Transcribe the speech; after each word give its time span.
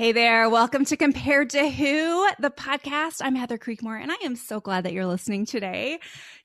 Hey 0.00 0.12
there. 0.12 0.48
Welcome 0.48 0.86
to 0.86 0.96
Compared 0.96 1.50
to 1.50 1.68
Who, 1.68 2.26
the 2.38 2.48
podcast. 2.48 3.20
I'm 3.20 3.34
Heather 3.34 3.58
Creekmore, 3.58 4.00
and 4.00 4.10
I 4.10 4.16
am 4.24 4.34
so 4.34 4.58
glad 4.58 4.84
that 4.84 4.94
you're 4.94 5.04
listening 5.04 5.44
today. 5.44 5.98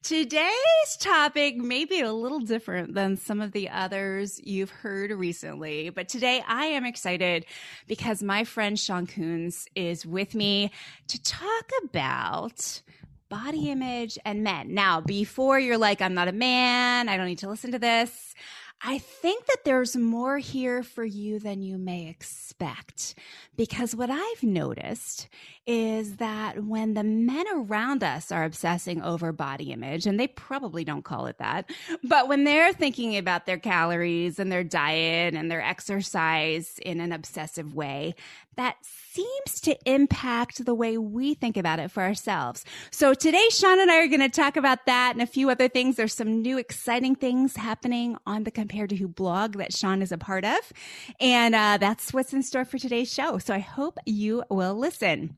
Today's 0.03 0.97
topic 0.99 1.55
may 1.55 1.85
be 1.85 2.01
a 2.01 2.11
little 2.11 2.41
different 2.41 2.95
than 2.95 3.15
some 3.15 3.39
of 3.39 3.53
the 3.53 3.69
others 3.69 4.41
you've 4.43 4.71
heard 4.71 5.11
recently, 5.11 5.89
but 5.89 6.09
today 6.09 6.43
I 6.45 6.65
am 6.65 6.85
excited 6.85 7.45
because 7.87 8.21
my 8.21 8.43
friend 8.43 8.77
Sean 8.77 9.07
Coons 9.07 9.69
is 9.73 10.05
with 10.05 10.35
me 10.35 10.69
to 11.07 11.23
talk 11.23 11.71
about 11.85 12.81
body 13.29 13.69
image 13.69 14.19
and 14.25 14.43
men. 14.43 14.73
Now, 14.73 14.99
before 14.99 15.61
you're 15.61 15.77
like, 15.77 16.01
I'm 16.01 16.13
not 16.13 16.27
a 16.27 16.33
man, 16.33 17.07
I 17.07 17.15
don't 17.15 17.25
need 17.25 17.39
to 17.39 17.49
listen 17.49 17.71
to 17.71 17.79
this. 17.79 18.35
I 18.81 18.99
think 18.99 19.45
that 19.47 19.63
there's 19.65 19.95
more 19.95 20.37
here 20.37 20.83
for 20.83 21.03
you 21.03 21.39
than 21.39 21.61
you 21.61 21.77
may 21.77 22.07
expect. 22.07 23.15
Because 23.55 23.95
what 23.95 24.09
I've 24.11 24.43
noticed 24.43 25.27
is 25.65 26.17
that 26.17 26.63
when 26.63 26.93
the 26.93 27.03
men 27.03 27.45
around 27.53 28.03
us 28.03 28.31
are 28.31 28.43
obsessing 28.43 29.01
over 29.01 29.31
body 29.31 29.71
image, 29.71 30.05
and 30.05 30.19
they 30.19 30.27
probably 30.27 30.83
don't 30.83 31.03
call 31.03 31.25
it 31.25 31.37
that, 31.39 31.71
but 32.03 32.27
when 32.27 32.43
they're 32.43 32.73
thinking 32.73 33.17
about 33.17 33.45
their 33.45 33.57
calories 33.57 34.39
and 34.39 34.51
their 34.51 34.63
diet 34.63 35.33
and 35.33 35.49
their 35.49 35.61
exercise 35.61 36.77
in 36.85 36.99
an 36.99 37.11
obsessive 37.11 37.73
way, 37.73 38.13
that 38.57 38.77
seems 38.83 39.61
to 39.61 39.77
impact 39.85 40.65
the 40.65 40.75
way 40.75 40.97
we 40.97 41.33
think 41.33 41.57
about 41.57 41.79
it 41.79 41.89
for 41.91 42.03
ourselves. 42.03 42.65
So 42.91 43.13
today, 43.13 43.47
Sean 43.49 43.79
and 43.79 43.89
I 43.89 43.97
are 44.03 44.07
going 44.07 44.19
to 44.19 44.29
talk 44.29 44.57
about 44.57 44.85
that 44.85 45.13
and 45.13 45.21
a 45.21 45.27
few 45.27 45.49
other 45.49 45.69
things. 45.69 45.95
There's 45.95 46.13
some 46.13 46.41
new 46.41 46.57
exciting 46.57 47.15
things 47.15 47.55
happening 47.55 48.17
on 48.25 48.43
the 48.43 48.51
Compared 48.51 48.89
to 48.89 48.95
Who 48.95 49.07
blog 49.07 49.57
that 49.57 49.73
Sean 49.73 50.01
is 50.01 50.11
a 50.11 50.17
part 50.17 50.43
of. 50.43 50.59
And 51.19 51.55
uh, 51.55 51.77
that's 51.79 52.13
what's 52.13 52.33
in 52.33 52.43
store 52.43 52.65
for 52.65 52.77
today's 52.77 53.11
show. 53.11 53.37
So 53.37 53.53
I 53.53 53.59
hope 53.59 53.97
you 54.05 54.43
will 54.49 54.75
listen. 54.75 55.37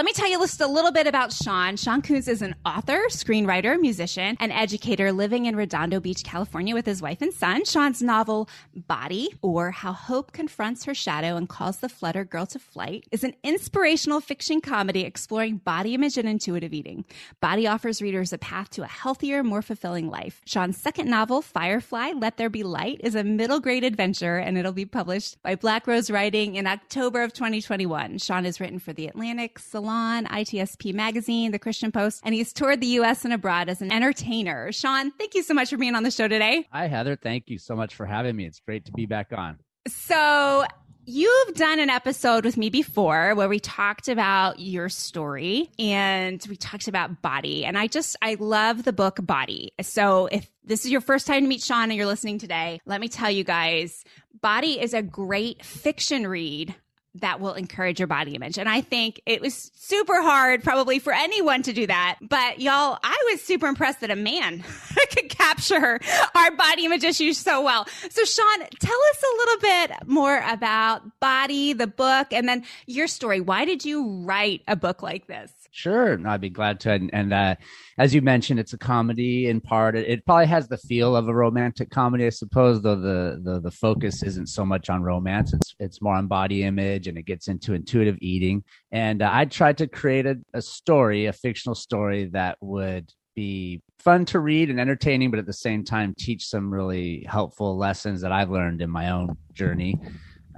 Let 0.00 0.06
me 0.06 0.12
tell 0.14 0.30
you 0.30 0.38
just 0.38 0.62
a 0.62 0.66
little 0.66 0.92
bit 0.92 1.06
about 1.06 1.30
Sean. 1.30 1.76
Sean 1.76 2.00
Coons 2.00 2.26
is 2.26 2.40
an 2.40 2.54
author, 2.64 3.02
screenwriter, 3.10 3.78
musician, 3.78 4.34
and 4.40 4.50
educator 4.50 5.12
living 5.12 5.44
in 5.44 5.54
Redondo 5.54 6.00
Beach, 6.00 6.24
California 6.24 6.74
with 6.74 6.86
his 6.86 7.02
wife 7.02 7.20
and 7.20 7.34
son. 7.34 7.66
Sean's 7.66 8.00
novel, 8.00 8.48
Body, 8.74 9.28
or 9.42 9.70
How 9.70 9.92
Hope 9.92 10.32
Confronts 10.32 10.86
Her 10.86 10.94
Shadow 10.94 11.36
and 11.36 11.50
Calls 11.50 11.80
the 11.80 11.90
Flutter 11.90 12.24
Girl 12.24 12.46
to 12.46 12.58
Flight, 12.58 13.08
is 13.12 13.24
an 13.24 13.34
inspirational 13.44 14.22
fiction 14.22 14.62
comedy 14.62 15.02
exploring 15.02 15.58
body 15.58 15.92
image 15.92 16.16
and 16.16 16.26
intuitive 16.26 16.72
eating. 16.72 17.04
Body 17.42 17.66
offers 17.66 18.00
readers 18.00 18.32
a 18.32 18.38
path 18.38 18.70
to 18.70 18.82
a 18.82 18.86
healthier, 18.86 19.44
more 19.44 19.60
fulfilling 19.60 20.08
life. 20.08 20.40
Sean's 20.46 20.78
second 20.78 21.10
novel, 21.10 21.42
Firefly, 21.42 22.12
Let 22.16 22.38
There 22.38 22.48
Be 22.48 22.62
Light, 22.62 23.02
is 23.04 23.14
a 23.14 23.22
middle 23.22 23.60
grade 23.60 23.84
adventure 23.84 24.38
and 24.38 24.56
it'll 24.56 24.72
be 24.72 24.86
published 24.86 25.42
by 25.42 25.56
Black 25.56 25.86
Rose 25.86 26.10
Writing 26.10 26.54
in 26.54 26.66
October 26.66 27.22
of 27.22 27.34
2021. 27.34 28.16
Sean 28.16 28.46
has 28.46 28.60
written 28.60 28.78
for 28.78 28.94
The 28.94 29.06
Atlantic, 29.06 29.58
Salon, 29.58 29.89
ITSP 29.90 30.94
Magazine, 30.94 31.52
The 31.52 31.58
Christian 31.58 31.92
Post, 31.92 32.20
and 32.24 32.34
he's 32.34 32.52
toured 32.52 32.80
the 32.80 32.86
U.S. 32.86 33.24
and 33.24 33.34
abroad 33.34 33.68
as 33.68 33.82
an 33.82 33.92
entertainer. 33.92 34.72
Sean, 34.72 35.10
thank 35.12 35.34
you 35.34 35.42
so 35.42 35.54
much 35.54 35.70
for 35.70 35.76
being 35.76 35.94
on 35.94 36.02
the 36.02 36.10
show 36.10 36.28
today. 36.28 36.66
Hi, 36.72 36.86
Heather. 36.86 37.16
Thank 37.16 37.48
you 37.48 37.58
so 37.58 37.74
much 37.74 37.94
for 37.94 38.06
having 38.06 38.36
me. 38.36 38.46
It's 38.46 38.60
great 38.60 38.86
to 38.86 38.92
be 38.92 39.06
back 39.06 39.32
on. 39.32 39.58
So, 39.88 40.64
You've 41.06 41.54
done 41.54 41.80
an 41.80 41.90
episode 41.90 42.44
with 42.44 42.56
me 42.56 42.70
before 42.70 43.34
where 43.34 43.48
we 43.48 43.58
talked 43.58 44.08
about 44.08 44.60
your 44.60 44.88
story 44.88 45.68
and 45.78 46.44
we 46.48 46.54
talked 46.54 46.88
about 46.88 47.20
body. 47.20 47.64
And 47.64 47.76
I 47.76 47.86
just, 47.86 48.16
I 48.22 48.36
love 48.38 48.84
the 48.84 48.92
book 48.92 49.18
Body. 49.20 49.72
So 49.80 50.26
if 50.26 50.48
this 50.62 50.84
is 50.84 50.92
your 50.92 51.00
first 51.00 51.26
time 51.26 51.42
to 51.42 51.48
meet 51.48 51.62
Sean 51.62 51.84
and 51.84 51.94
you're 51.94 52.06
listening 52.06 52.38
today, 52.38 52.80
let 52.86 53.00
me 53.00 53.08
tell 53.08 53.30
you 53.30 53.44
guys, 53.44 54.04
Body 54.40 54.78
is 54.80 54.94
a 54.94 55.02
great 55.02 55.64
fiction 55.64 56.26
read 56.26 56.76
that 57.16 57.40
will 57.40 57.54
encourage 57.54 57.98
your 57.98 58.06
body 58.06 58.34
image. 58.34 58.58
And 58.58 58.68
I 58.68 58.80
think 58.80 59.20
it 59.26 59.40
was 59.40 59.70
super 59.74 60.22
hard 60.22 60.62
probably 60.62 60.98
for 60.98 61.12
anyone 61.12 61.62
to 61.62 61.72
do 61.72 61.86
that. 61.86 62.18
But 62.20 62.60
y'all, 62.60 62.98
I 63.02 63.30
was 63.30 63.42
super 63.42 63.66
impressed 63.66 64.00
that 64.00 64.10
a 64.10 64.16
man 64.16 64.62
could 65.10 65.28
capture 65.28 65.98
our 66.34 66.50
body 66.52 66.84
image 66.84 67.04
issues 67.04 67.38
so 67.38 67.62
well. 67.62 67.86
So 68.10 68.24
Sean, 68.24 68.66
tell 68.78 68.98
us 69.10 69.22
a 69.22 69.36
little 69.38 69.60
bit 69.60 70.08
more 70.08 70.42
about 70.48 71.02
Body, 71.20 71.72
the 71.72 71.86
book, 71.86 72.32
and 72.32 72.48
then 72.48 72.64
your 72.86 73.06
story. 73.06 73.40
Why 73.40 73.64
did 73.64 73.84
you 73.84 74.22
write 74.22 74.62
a 74.68 74.76
book 74.76 75.02
like 75.02 75.26
this? 75.26 75.52
Sure, 75.72 76.18
I'd 76.26 76.40
be 76.40 76.50
glad 76.50 76.80
to. 76.80 76.90
And, 76.90 77.10
and 77.12 77.32
uh, 77.32 77.54
as 77.96 78.12
you 78.12 78.22
mentioned, 78.22 78.58
it's 78.58 78.72
a 78.72 78.78
comedy 78.78 79.48
in 79.48 79.60
part. 79.60 79.94
It, 79.94 80.08
it, 80.08 80.26
probably 80.26 80.46
has 80.46 80.66
the 80.66 80.76
feel 80.76 81.14
of 81.14 81.28
a 81.28 81.34
romantic 81.34 81.90
comedy, 81.90 82.26
I 82.26 82.30
suppose, 82.30 82.82
though 82.82 82.96
the, 82.96 83.40
the 83.42 83.60
the 83.60 83.70
focus 83.70 84.24
isn't 84.24 84.48
so 84.48 84.64
much 84.64 84.90
on 84.90 85.02
romance. 85.02 85.52
It's 85.52 85.76
it's 85.78 86.02
more 86.02 86.16
on 86.16 86.26
body 86.26 86.64
image, 86.64 87.06
and 87.06 87.16
it 87.16 87.24
gets 87.24 87.46
into 87.46 87.74
intuitive 87.74 88.18
eating. 88.20 88.64
And 88.90 89.22
uh, 89.22 89.30
I 89.32 89.44
tried 89.44 89.78
to 89.78 89.86
create 89.86 90.26
a, 90.26 90.36
a 90.54 90.60
story, 90.60 91.26
a 91.26 91.32
fictional 91.32 91.76
story 91.76 92.30
that 92.32 92.58
would 92.60 93.12
be 93.36 93.80
fun 94.00 94.24
to 94.24 94.40
read 94.40 94.70
and 94.70 94.80
entertaining, 94.80 95.30
but 95.30 95.38
at 95.38 95.46
the 95.46 95.52
same 95.52 95.84
time 95.84 96.14
teach 96.18 96.46
some 96.46 96.72
really 96.74 97.24
helpful 97.28 97.78
lessons 97.78 98.22
that 98.22 98.32
I've 98.32 98.50
learned 98.50 98.82
in 98.82 98.90
my 98.90 99.10
own 99.10 99.36
journey 99.52 100.00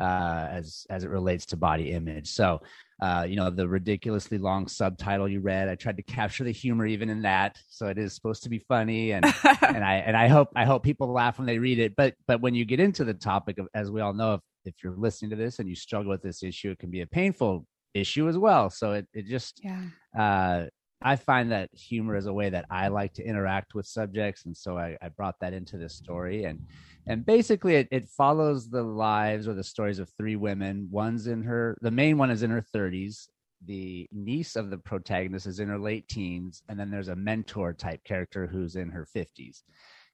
uh, 0.01 0.49
as 0.51 0.87
as 0.91 1.05
it 1.05 1.11
relates 1.11 1.47
to 1.47 1.57
body 1.57 1.93
image. 1.93 2.29
So 2.29 2.61
uh, 3.03 3.25
you 3.29 3.35
know, 3.35 3.51
the 3.51 3.67
ridiculously 3.67 4.39
long 4.39 4.69
subtitle 4.69 5.29
you 5.29 5.41
read. 5.41 5.69
I 5.69 5.75
tried 5.75 5.97
to 5.97 6.05
capture 6.05 6.45
the 6.45 6.53
humor 6.53 6.87
even 6.87 7.11
in 7.11 7.23
that, 7.23 7.59
so 7.69 7.89
it 7.89 7.99
is 7.99 8.15
supposed 8.15 8.45
to 8.45 8.49
be 8.49 8.61
funny, 8.61 9.11
and 9.11 9.25
and 9.63 9.85
I 9.85 9.97
and 10.07 10.17
I 10.17 10.29
hope 10.29 10.51
I 10.55 10.65
hope 10.65 10.85
people 10.85 11.09
laugh 11.09 11.39
when 11.39 11.47
they 11.47 11.59
read 11.59 11.81
it. 11.81 11.97
But 11.97 12.15
but 12.29 12.41
when 12.41 12.55
you 12.55 12.65
get 12.65 12.79
into 12.79 13.03
the 13.03 13.15
topic 13.15 13.59
of, 13.59 13.67
as 13.75 13.91
we 13.91 14.01
all 14.01 14.13
know, 14.13 14.35
if 14.35 14.41
if 14.65 14.75
you're 14.85 14.97
listening 14.97 15.31
to 15.31 15.37
this 15.37 15.59
and 15.59 15.69
you 15.69 15.75
struggle 15.75 16.11
with 16.11 16.23
this 16.23 16.45
issue, 16.45 16.71
it 16.71 16.79
can 16.79 16.91
be 16.91 17.01
a 17.01 17.07
painful 17.07 17.67
issue 17.93 18.29
as 18.29 18.39
well. 18.39 18.71
So 18.71 18.93
it 18.93 19.09
it 19.13 19.27
just 19.27 19.61
yeah. 19.65 19.83
Uh, 20.17 20.67
I 21.05 21.17
find 21.17 21.51
that 21.53 21.71
humor 21.75 22.17
is 22.17 22.27
a 22.27 22.33
way 22.33 22.51
that 22.51 22.67
I 22.71 22.89
like 22.89 23.13
to 23.15 23.25
interact 23.25 23.75
with 23.75 23.87
subjects, 23.87 24.45
and 24.47 24.57
so 24.57 24.79
I, 24.79 24.97
I 25.03 25.09
brought 25.09 25.39
that 25.41 25.53
into 25.53 25.79
this 25.79 25.95
story 25.95 26.45
and 26.45 26.61
and 27.07 27.27
basically 27.27 27.75
it, 27.75 27.89
it 27.91 28.09
follows 28.09 28.71
the 28.71 28.83
lives 28.83 29.49
or 29.49 29.55
the 29.55 29.65
stories 29.65 29.99
of 29.99 30.09
three 30.17 30.37
women. 30.37 30.89
One's 30.91 31.27
in 31.27 31.43
her 31.43 31.77
the 31.81 31.91
main 31.91 32.19
one 32.19 32.31
is 32.31 32.43
in 32.43 32.51
her 32.51 32.65
30s 32.75 33.27
the 33.67 34.09
niece 34.13 34.57
of 34.57 34.71
the 34.71 34.79
protagonist 34.79 35.47
is 35.47 35.61
in 35.61 35.69
her 35.69 35.79
late 35.79 36.09
teens 36.09 36.63
and 36.69 36.79
then 36.79 36.91
there's 36.91 37.09
a 37.09 37.17
mentor 37.17 37.73
type 37.73 38.03
character 38.05 38.47
who's 38.47 38.77
in 38.77 38.89
her 38.89 39.07
50s 39.15 39.63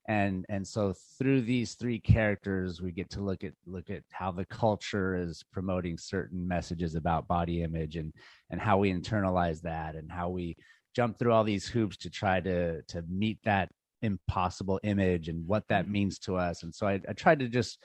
and 0.07 0.45
and 0.49 0.67
so 0.67 0.93
through 1.17 1.41
these 1.41 1.75
three 1.75 1.99
characters 1.99 2.81
we 2.81 2.91
get 2.91 3.09
to 3.09 3.21
look 3.21 3.43
at 3.43 3.53
look 3.65 3.89
at 3.89 4.03
how 4.11 4.31
the 4.31 4.45
culture 4.45 5.15
is 5.15 5.43
promoting 5.51 5.97
certain 5.97 6.47
messages 6.47 6.95
about 6.95 7.27
body 7.27 7.61
image 7.61 7.95
and 7.95 8.13
and 8.49 8.61
how 8.61 8.77
we 8.77 8.91
internalize 8.91 9.61
that 9.61 9.95
and 9.95 10.11
how 10.11 10.29
we 10.29 10.55
jump 10.95 11.17
through 11.17 11.33
all 11.33 11.43
these 11.43 11.67
hoops 11.67 11.97
to 11.97 12.09
try 12.09 12.39
to 12.41 12.81
to 12.83 13.03
meet 13.09 13.39
that 13.43 13.69
impossible 14.01 14.79
image 14.83 15.27
and 15.27 15.45
what 15.47 15.67
that 15.67 15.83
mm-hmm. 15.83 15.93
means 15.93 16.19
to 16.19 16.35
us. 16.35 16.63
And 16.63 16.73
so 16.73 16.87
I, 16.87 16.99
I 17.07 17.13
tried 17.13 17.39
to 17.39 17.47
just 17.47 17.83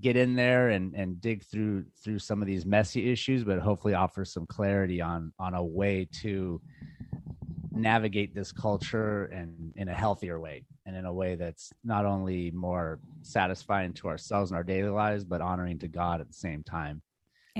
get 0.00 0.16
in 0.16 0.36
there 0.36 0.70
and 0.70 0.94
and 0.94 1.20
dig 1.20 1.44
through 1.44 1.84
through 2.04 2.18
some 2.18 2.42
of 2.42 2.46
these 2.46 2.66
messy 2.66 3.10
issues 3.10 3.44
but 3.44 3.58
hopefully 3.58 3.94
offer 3.94 4.24
some 4.24 4.46
clarity 4.46 5.00
on 5.00 5.32
on 5.38 5.54
a 5.54 5.64
way 5.64 6.06
to 6.12 6.60
navigate 7.72 8.34
this 8.34 8.52
culture 8.52 9.24
and 9.26 9.72
in 9.76 9.88
a 9.88 9.94
healthier 9.94 10.40
way 10.40 10.64
and 10.86 10.96
in 10.96 11.04
a 11.04 11.12
way 11.12 11.34
that's 11.34 11.72
not 11.84 12.04
only 12.04 12.50
more 12.50 12.98
satisfying 13.22 13.92
to 13.92 14.08
ourselves 14.08 14.50
in 14.50 14.56
our 14.56 14.64
daily 14.64 14.88
lives 14.88 15.24
but 15.24 15.40
honoring 15.40 15.78
to 15.78 15.88
god 15.88 16.20
at 16.20 16.28
the 16.28 16.34
same 16.34 16.62
time. 16.62 17.02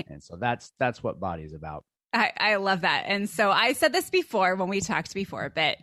And 0.09 0.21
so 0.21 0.35
that's 0.35 0.73
that's 0.79 1.01
what 1.01 1.19
body 1.19 1.43
is 1.43 1.53
about 1.53 1.83
I, 2.13 2.31
I 2.37 2.55
love 2.55 2.81
that. 2.81 3.03
And 3.07 3.29
so 3.29 3.51
I 3.51 3.73
said 3.73 3.93
this 3.93 4.09
before 4.09 4.55
when 4.55 4.69
we 4.69 4.81
talked 4.81 5.13
before, 5.13 5.51
but 5.53 5.77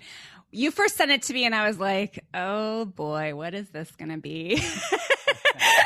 you 0.50 0.70
first 0.70 0.96
sent 0.96 1.10
it 1.10 1.22
to 1.22 1.34
me 1.34 1.44
and 1.44 1.54
I 1.54 1.66
was 1.66 1.78
like, 1.78 2.24
oh 2.32 2.84
boy, 2.84 3.34
what 3.34 3.54
is 3.54 3.68
this 3.70 3.90
going 3.92 4.10
to 4.10 4.18
be? 4.18 4.62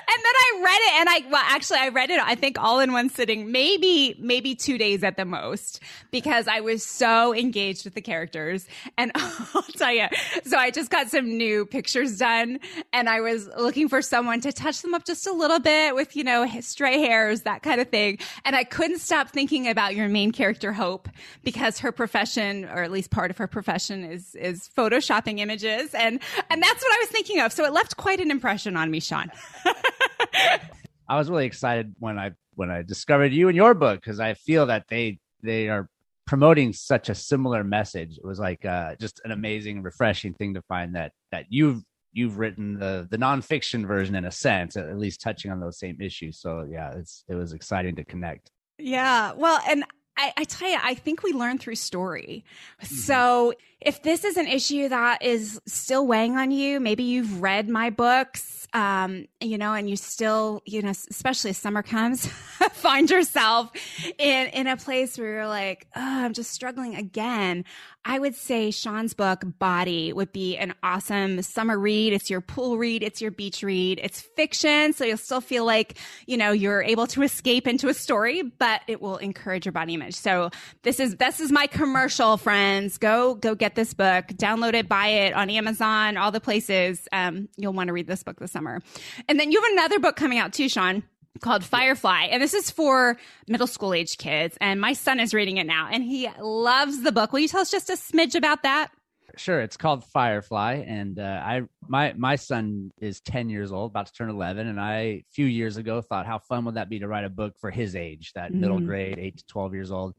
I 0.58 0.62
read 0.62 0.78
it 0.80 0.92
and 1.00 1.08
I, 1.08 1.30
well, 1.30 1.44
actually, 1.44 1.78
I 1.80 1.88
read 1.88 2.10
it, 2.10 2.20
I 2.20 2.34
think 2.34 2.58
all 2.58 2.80
in 2.80 2.92
one 2.92 3.10
sitting, 3.10 3.52
maybe, 3.52 4.16
maybe 4.18 4.54
two 4.54 4.78
days 4.78 5.02
at 5.02 5.16
the 5.16 5.24
most, 5.24 5.80
because 6.10 6.48
I 6.48 6.60
was 6.60 6.84
so 6.84 7.34
engaged 7.34 7.84
with 7.84 7.94
the 7.94 8.00
characters. 8.00 8.66
And 8.96 9.12
I'll 9.14 9.62
tell 9.76 9.92
you, 9.92 10.06
so 10.44 10.56
I 10.56 10.70
just 10.70 10.90
got 10.90 11.08
some 11.08 11.36
new 11.36 11.66
pictures 11.66 12.18
done 12.18 12.60
and 12.92 13.08
I 13.08 13.20
was 13.20 13.48
looking 13.58 13.88
for 13.88 14.02
someone 14.02 14.40
to 14.42 14.52
touch 14.52 14.82
them 14.82 14.94
up 14.94 15.04
just 15.04 15.26
a 15.26 15.32
little 15.32 15.60
bit 15.60 15.94
with, 15.94 16.16
you 16.16 16.24
know, 16.24 16.46
stray 16.60 16.98
hairs, 17.00 17.42
that 17.42 17.62
kind 17.62 17.80
of 17.80 17.88
thing. 17.88 18.18
And 18.44 18.56
I 18.56 18.64
couldn't 18.64 18.98
stop 18.98 19.30
thinking 19.30 19.68
about 19.68 19.94
your 19.94 20.08
main 20.08 20.32
character, 20.32 20.72
Hope, 20.72 21.08
because 21.44 21.78
her 21.80 21.92
profession, 21.92 22.64
or 22.64 22.82
at 22.82 22.90
least 22.90 23.10
part 23.10 23.30
of 23.30 23.38
her 23.38 23.46
profession 23.46 24.04
is, 24.04 24.34
is 24.34 24.70
photoshopping 24.76 25.38
images. 25.40 25.94
And, 25.94 26.20
and 26.50 26.62
that's 26.62 26.82
what 26.82 26.92
I 26.92 26.98
was 27.00 27.08
thinking 27.10 27.40
of. 27.40 27.52
So 27.52 27.64
it 27.64 27.72
left 27.72 27.96
quite 27.96 28.20
an 28.20 28.30
impression 28.30 28.76
on 28.76 28.90
me, 28.90 29.00
Sean. 29.00 29.30
I 31.08 31.16
was 31.16 31.30
really 31.30 31.46
excited 31.46 31.94
when 31.98 32.18
I 32.18 32.32
when 32.54 32.70
I 32.70 32.82
discovered 32.82 33.32
you 33.32 33.48
and 33.48 33.56
your 33.56 33.74
book 33.74 34.00
because 34.00 34.20
I 34.20 34.34
feel 34.34 34.66
that 34.66 34.84
they 34.88 35.18
they 35.42 35.68
are 35.68 35.88
promoting 36.26 36.72
such 36.72 37.08
a 37.08 37.14
similar 37.14 37.64
message. 37.64 38.18
It 38.18 38.24
was 38.24 38.38
like 38.38 38.64
uh, 38.64 38.96
just 38.96 39.20
an 39.24 39.30
amazing, 39.30 39.82
refreshing 39.82 40.34
thing 40.34 40.54
to 40.54 40.62
find 40.62 40.94
that 40.94 41.12
that 41.32 41.46
you've 41.48 41.82
you've 42.12 42.38
written 42.38 42.78
the 42.78 43.08
the 43.10 43.16
nonfiction 43.16 43.86
version 43.86 44.14
in 44.14 44.24
a 44.24 44.30
sense, 44.30 44.76
at 44.76 44.98
least 44.98 45.20
touching 45.20 45.50
on 45.50 45.60
those 45.60 45.78
same 45.78 45.98
issues. 46.00 46.38
So 46.38 46.66
yeah, 46.70 46.92
it's 46.92 47.24
it 47.28 47.34
was 47.34 47.52
exciting 47.52 47.96
to 47.96 48.04
connect. 48.04 48.50
Yeah, 48.78 49.32
well, 49.36 49.60
and 49.68 49.84
I, 50.18 50.32
I, 50.36 50.44
tell 50.44 50.68
you, 50.68 50.78
I 50.82 50.94
think 50.94 51.22
we 51.22 51.32
learn 51.32 51.58
through 51.58 51.76
story. 51.76 52.44
Mm-hmm. 52.82 52.94
So 52.94 53.52
if 53.80 54.02
this 54.02 54.24
is 54.24 54.36
an 54.36 54.48
issue 54.48 54.88
that 54.88 55.22
is 55.22 55.60
still 55.66 56.06
weighing 56.06 56.36
on 56.36 56.50
you, 56.50 56.80
maybe 56.80 57.04
you've 57.04 57.40
read 57.40 57.68
my 57.68 57.90
books 57.90 58.58
um, 58.74 59.26
you 59.40 59.56
know, 59.56 59.72
and 59.72 59.88
you 59.88 59.96
still, 59.96 60.62
you 60.66 60.82
know, 60.82 60.90
especially 60.90 61.50
as 61.50 61.58
summer 61.58 61.82
comes, 61.82 62.26
find 62.72 63.10
yourself 63.10 63.70
in 64.18 64.48
in 64.48 64.66
a 64.66 64.76
place 64.76 65.16
where 65.16 65.32
you're 65.32 65.48
like, 65.48 65.86
oh, 65.96 66.00
I'm 66.24 66.34
just 66.34 66.50
struggling 66.50 66.94
again. 66.94 67.64
I 68.04 68.18
would 68.18 68.34
say 68.34 68.70
Sean's 68.70 69.12
book, 69.12 69.42
Body, 69.58 70.12
would 70.12 70.32
be 70.32 70.56
an 70.56 70.74
awesome 70.82 71.42
summer 71.42 71.78
read. 71.78 72.12
It's 72.12 72.30
your 72.30 72.40
pool 72.40 72.78
read, 72.78 73.02
it's 73.02 73.20
your 73.20 73.30
beach 73.30 73.62
read. 73.62 74.00
It's 74.02 74.20
fiction, 74.20 74.92
so 74.92 75.04
you'll 75.04 75.18
still 75.18 75.40
feel 75.40 75.66
like, 75.66 75.98
you 76.26 76.36
know, 76.36 76.52
you're 76.52 76.82
able 76.82 77.06
to 77.08 77.22
escape 77.22 77.66
into 77.66 77.88
a 77.88 77.94
story, 77.94 78.42
but 78.42 78.80
it 78.86 79.02
will 79.02 79.18
encourage 79.18 79.66
your 79.66 79.72
body 79.72 79.94
image. 79.94 80.14
So 80.14 80.50
this 80.82 81.00
is 81.00 81.16
this 81.16 81.40
is 81.40 81.52
my 81.52 81.66
commercial, 81.66 82.36
friends. 82.36 82.96
Go 82.98 83.34
go 83.34 83.54
get 83.54 83.74
this 83.74 83.92
book, 83.92 84.28
download 84.28 84.74
it, 84.74 84.88
buy 84.88 85.08
it 85.08 85.34
on 85.34 85.50
Amazon, 85.50 86.16
all 86.16 86.30
the 86.30 86.40
places. 86.40 87.06
Um, 87.12 87.48
you'll 87.56 87.72
want 87.74 87.88
to 87.88 87.92
read 87.92 88.06
this 88.06 88.22
book 88.22 88.38
this 88.38 88.52
summer. 88.52 88.80
And 89.28 89.38
then 89.38 89.52
you 89.52 89.60
have 89.60 89.72
another 89.72 89.98
book 89.98 90.16
coming 90.16 90.38
out 90.38 90.52
too, 90.52 90.68
Sean 90.68 91.02
called 91.40 91.64
Firefly. 91.64 92.28
And 92.30 92.42
this 92.42 92.54
is 92.54 92.70
for 92.70 93.16
middle 93.46 93.66
school 93.66 93.94
age 93.94 94.18
kids. 94.18 94.56
And 94.60 94.80
my 94.80 94.92
son 94.92 95.20
is 95.20 95.34
reading 95.34 95.56
it 95.58 95.66
now 95.66 95.88
and 95.90 96.02
he 96.02 96.28
loves 96.40 97.02
the 97.02 97.12
book. 97.12 97.32
Will 97.32 97.40
you 97.40 97.48
tell 97.48 97.60
us 97.60 97.70
just 97.70 97.90
a 97.90 97.94
smidge 97.94 98.34
about 98.34 98.62
that? 98.62 98.90
Sure. 99.36 99.60
It's 99.60 99.76
called 99.76 100.04
Firefly. 100.04 100.84
And 100.86 101.18
uh, 101.18 101.22
I 101.22 101.62
my 101.86 102.12
my 102.14 102.36
son 102.36 102.90
is 103.00 103.20
10 103.20 103.50
years 103.50 103.70
old, 103.70 103.92
about 103.92 104.06
to 104.06 104.12
turn 104.12 104.30
11. 104.30 104.66
And 104.66 104.80
I, 104.80 104.94
a 104.94 105.24
few 105.30 105.46
years 105.46 105.76
ago, 105.76 106.00
thought 106.00 106.26
how 106.26 106.38
fun 106.40 106.64
would 106.64 106.74
that 106.74 106.88
be 106.88 106.98
to 106.98 107.08
write 107.08 107.24
a 107.24 107.30
book 107.30 107.54
for 107.60 107.70
his 107.70 107.94
age, 107.94 108.32
that 108.34 108.50
mm-hmm. 108.50 108.60
middle 108.60 108.80
grade, 108.80 109.18
8 109.18 109.38
to 109.38 109.46
12 109.46 109.74
years 109.74 109.90
old 109.92 110.14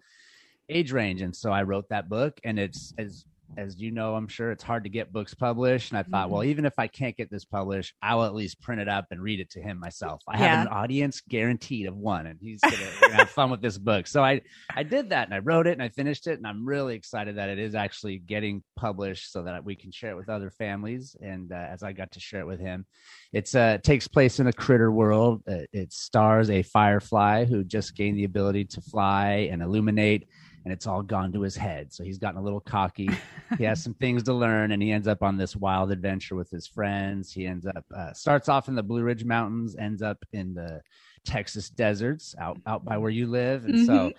age 0.69 0.91
range. 0.91 1.21
And 1.21 1.35
so 1.35 1.51
I 1.51 1.63
wrote 1.63 1.89
that 1.89 2.07
book 2.07 2.39
and 2.43 2.59
it's 2.59 2.93
as 2.97 3.25
as 3.57 3.79
you 3.79 3.91
know, 3.91 4.15
I'm 4.15 4.27
sure 4.27 4.51
it's 4.51 4.63
hard 4.63 4.83
to 4.83 4.89
get 4.89 5.11
books 5.11 5.33
published. 5.33 5.91
And 5.91 5.97
I 5.97 6.03
thought, 6.03 6.25
mm-hmm. 6.25 6.33
well, 6.33 6.43
even 6.43 6.65
if 6.65 6.73
I 6.77 6.87
can't 6.87 7.15
get 7.15 7.29
this 7.29 7.45
published, 7.45 7.93
I'll 8.01 8.23
at 8.23 8.35
least 8.35 8.61
print 8.61 8.81
it 8.81 8.87
up 8.87 9.07
and 9.11 9.21
read 9.21 9.39
it 9.39 9.49
to 9.51 9.61
him 9.61 9.79
myself. 9.79 10.21
I 10.27 10.39
yeah. 10.39 10.47
have 10.47 10.67
an 10.67 10.73
audience 10.73 11.21
guaranteed 11.27 11.87
of 11.87 11.95
one, 11.95 12.27
and 12.27 12.39
he's 12.41 12.61
gonna, 12.61 12.75
gonna 13.01 13.13
have 13.15 13.29
fun 13.29 13.49
with 13.49 13.61
this 13.61 13.77
book. 13.77 14.07
So 14.07 14.23
I, 14.23 14.41
I 14.75 14.83
did 14.83 15.09
that 15.09 15.27
and 15.27 15.33
I 15.33 15.39
wrote 15.39 15.67
it 15.67 15.73
and 15.73 15.83
I 15.83 15.89
finished 15.89 16.27
it, 16.27 16.37
and 16.37 16.47
I'm 16.47 16.65
really 16.65 16.95
excited 16.95 17.37
that 17.37 17.49
it 17.49 17.59
is 17.59 17.75
actually 17.75 18.19
getting 18.19 18.63
published 18.75 19.31
so 19.31 19.43
that 19.43 19.63
we 19.63 19.75
can 19.75 19.91
share 19.91 20.11
it 20.11 20.17
with 20.17 20.29
other 20.29 20.51
families. 20.51 21.15
And 21.21 21.51
uh, 21.51 21.55
as 21.55 21.83
I 21.83 21.93
got 21.93 22.11
to 22.11 22.19
share 22.19 22.41
it 22.41 22.47
with 22.47 22.59
him, 22.59 22.85
it's 23.33 23.55
uh, 23.55 23.75
it 23.75 23.83
takes 23.83 24.07
place 24.07 24.39
in 24.39 24.47
a 24.47 24.53
critter 24.53 24.91
world. 24.91 25.43
Uh, 25.47 25.65
it 25.73 25.93
stars 25.93 26.49
a 26.49 26.63
firefly 26.63 27.45
who 27.45 27.63
just 27.63 27.95
gained 27.95 28.17
the 28.17 28.23
ability 28.23 28.65
to 28.65 28.81
fly 28.81 29.49
and 29.51 29.61
illuminate 29.61 30.27
and 30.63 30.73
it's 30.73 30.87
all 30.87 31.01
gone 31.01 31.31
to 31.33 31.41
his 31.41 31.55
head. 31.55 31.93
So 31.93 32.03
he's 32.03 32.17
gotten 32.17 32.39
a 32.39 32.43
little 32.43 32.59
cocky. 32.59 33.09
he 33.57 33.63
has 33.63 33.83
some 33.83 33.93
things 33.95 34.23
to 34.23 34.33
learn, 34.33 34.71
and 34.71 34.81
he 34.81 34.91
ends 34.91 35.07
up 35.07 35.23
on 35.23 35.37
this 35.37 35.55
wild 35.55 35.91
adventure 35.91 36.35
with 36.35 36.49
his 36.49 36.67
friends. 36.67 37.31
He 37.31 37.45
ends 37.45 37.65
up 37.65 37.85
uh, 37.95 38.13
starts 38.13 38.49
off 38.49 38.67
in 38.67 38.75
the 38.75 38.83
Blue 38.83 39.03
Ridge 39.03 39.23
Mountains, 39.23 39.75
ends 39.77 40.01
up 40.01 40.17
in 40.33 40.53
the 40.53 40.81
Texas 41.25 41.69
deserts 41.69 42.35
out 42.39 42.57
out 42.65 42.83
by 42.83 42.97
where 42.97 43.11
you 43.11 43.27
live, 43.27 43.65
and 43.65 43.75
mm-hmm. 43.75 43.85
so. 43.85 44.11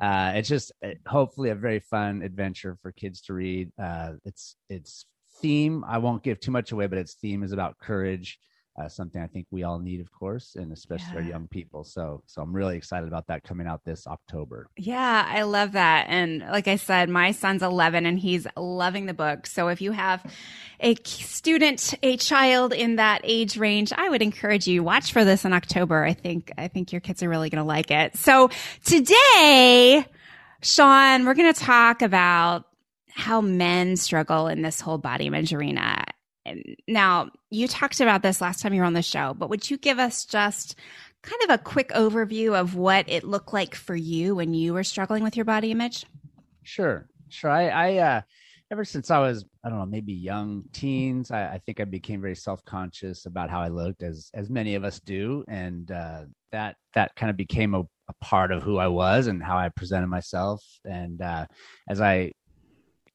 Uh, 0.00 0.32
it's 0.34 0.48
just 0.48 0.72
uh, 0.84 0.88
hopefully 1.06 1.50
a 1.50 1.54
very 1.54 1.78
fun 1.78 2.22
adventure 2.22 2.76
for 2.80 2.90
kids 2.90 3.20
to 3.20 3.34
read. 3.34 3.70
Uh, 3.80 4.12
it's 4.24 4.56
it's 4.70 5.04
theme 5.40 5.84
I 5.86 5.98
won't 5.98 6.22
give 6.22 6.40
too 6.40 6.50
much 6.50 6.72
away, 6.72 6.86
but 6.86 6.98
its 6.98 7.14
theme 7.14 7.42
is 7.42 7.52
about 7.52 7.78
courage 7.78 8.38
uh, 8.80 8.88
something 8.88 9.20
I 9.20 9.26
think 9.26 9.46
we 9.50 9.64
all 9.64 9.78
need, 9.78 10.00
of 10.00 10.10
course, 10.10 10.56
and 10.56 10.72
especially 10.72 11.12
yeah. 11.12 11.20
our 11.20 11.22
young 11.22 11.46
people. 11.46 11.84
So, 11.84 12.22
so 12.26 12.40
I'm 12.40 12.54
really 12.54 12.76
excited 12.76 13.06
about 13.06 13.26
that 13.26 13.44
coming 13.44 13.66
out 13.66 13.84
this 13.84 14.06
October. 14.06 14.66
Yeah, 14.78 15.26
I 15.28 15.42
love 15.42 15.72
that. 15.72 16.06
And 16.08 16.40
like 16.40 16.68
I 16.68 16.76
said, 16.76 17.10
my 17.10 17.32
son's 17.32 17.62
11 17.62 18.06
and 18.06 18.18
he's 18.18 18.46
loving 18.56 19.04
the 19.06 19.14
book. 19.14 19.46
So 19.46 19.68
if 19.68 19.82
you 19.82 19.92
have 19.92 20.24
a 20.80 20.94
student, 21.04 21.94
a 22.02 22.16
child 22.16 22.72
in 22.72 22.96
that 22.96 23.20
age 23.24 23.58
range, 23.58 23.92
I 23.92 24.08
would 24.08 24.22
encourage 24.22 24.66
you 24.66 24.82
watch 24.82 25.12
for 25.12 25.24
this 25.24 25.44
in 25.44 25.52
October. 25.52 26.02
I 26.02 26.14
think, 26.14 26.50
I 26.56 26.68
think 26.68 26.92
your 26.92 27.02
kids 27.02 27.22
are 27.22 27.28
really 27.28 27.50
going 27.50 27.62
to 27.62 27.68
like 27.68 27.90
it. 27.90 28.16
So 28.16 28.48
today, 28.84 30.06
Sean, 30.62 31.26
we're 31.26 31.34
going 31.34 31.52
to 31.52 31.60
talk 31.60 32.00
about 32.00 32.64
how 33.10 33.42
men 33.42 33.96
struggle 33.96 34.46
in 34.48 34.62
this 34.62 34.80
whole 34.80 34.96
body 34.96 35.26
image 35.26 35.52
arena 35.52 36.04
now, 36.88 37.30
you 37.50 37.68
talked 37.68 38.00
about 38.00 38.22
this 38.22 38.40
last 38.40 38.60
time 38.60 38.74
you 38.74 38.80
were 38.80 38.86
on 38.86 38.94
the 38.94 39.02
show, 39.02 39.34
but 39.34 39.50
would 39.50 39.70
you 39.70 39.76
give 39.78 39.98
us 39.98 40.24
just 40.24 40.76
kind 41.22 41.40
of 41.44 41.50
a 41.50 41.58
quick 41.58 41.90
overview 41.90 42.58
of 42.58 42.74
what 42.74 43.08
it 43.08 43.24
looked 43.24 43.52
like 43.52 43.74
for 43.74 43.94
you 43.94 44.34
when 44.34 44.54
you 44.54 44.74
were 44.74 44.84
struggling 44.84 45.22
with 45.22 45.36
your 45.36 45.44
body 45.44 45.70
image? 45.70 46.04
Sure, 46.62 47.08
sure. 47.28 47.50
I, 47.50 47.68
I 47.68 47.96
uh, 47.96 48.20
ever 48.72 48.84
since 48.84 49.10
I 49.10 49.18
was, 49.18 49.44
I 49.64 49.68
don't 49.68 49.78
know, 49.78 49.86
maybe 49.86 50.12
young 50.12 50.64
teens, 50.72 51.30
I, 51.30 51.54
I 51.54 51.58
think 51.58 51.78
I 51.78 51.84
became 51.84 52.20
very 52.20 52.34
self 52.34 52.64
conscious 52.64 53.26
about 53.26 53.50
how 53.50 53.60
I 53.60 53.68
looked, 53.68 54.02
as 54.02 54.30
as 54.34 54.50
many 54.50 54.74
of 54.74 54.82
us 54.82 54.98
do, 55.00 55.44
and 55.46 55.90
uh, 55.90 56.24
that 56.50 56.76
that 56.94 57.14
kind 57.14 57.30
of 57.30 57.36
became 57.36 57.74
a, 57.74 57.80
a, 57.80 58.14
part 58.20 58.50
of 58.50 58.62
who 58.62 58.78
I 58.78 58.88
was 58.88 59.26
and 59.26 59.42
how 59.42 59.58
I 59.58 59.68
presented 59.68 60.08
myself. 60.08 60.64
And 60.84 61.20
uh, 61.20 61.46
as 61.88 62.00
I 62.00 62.32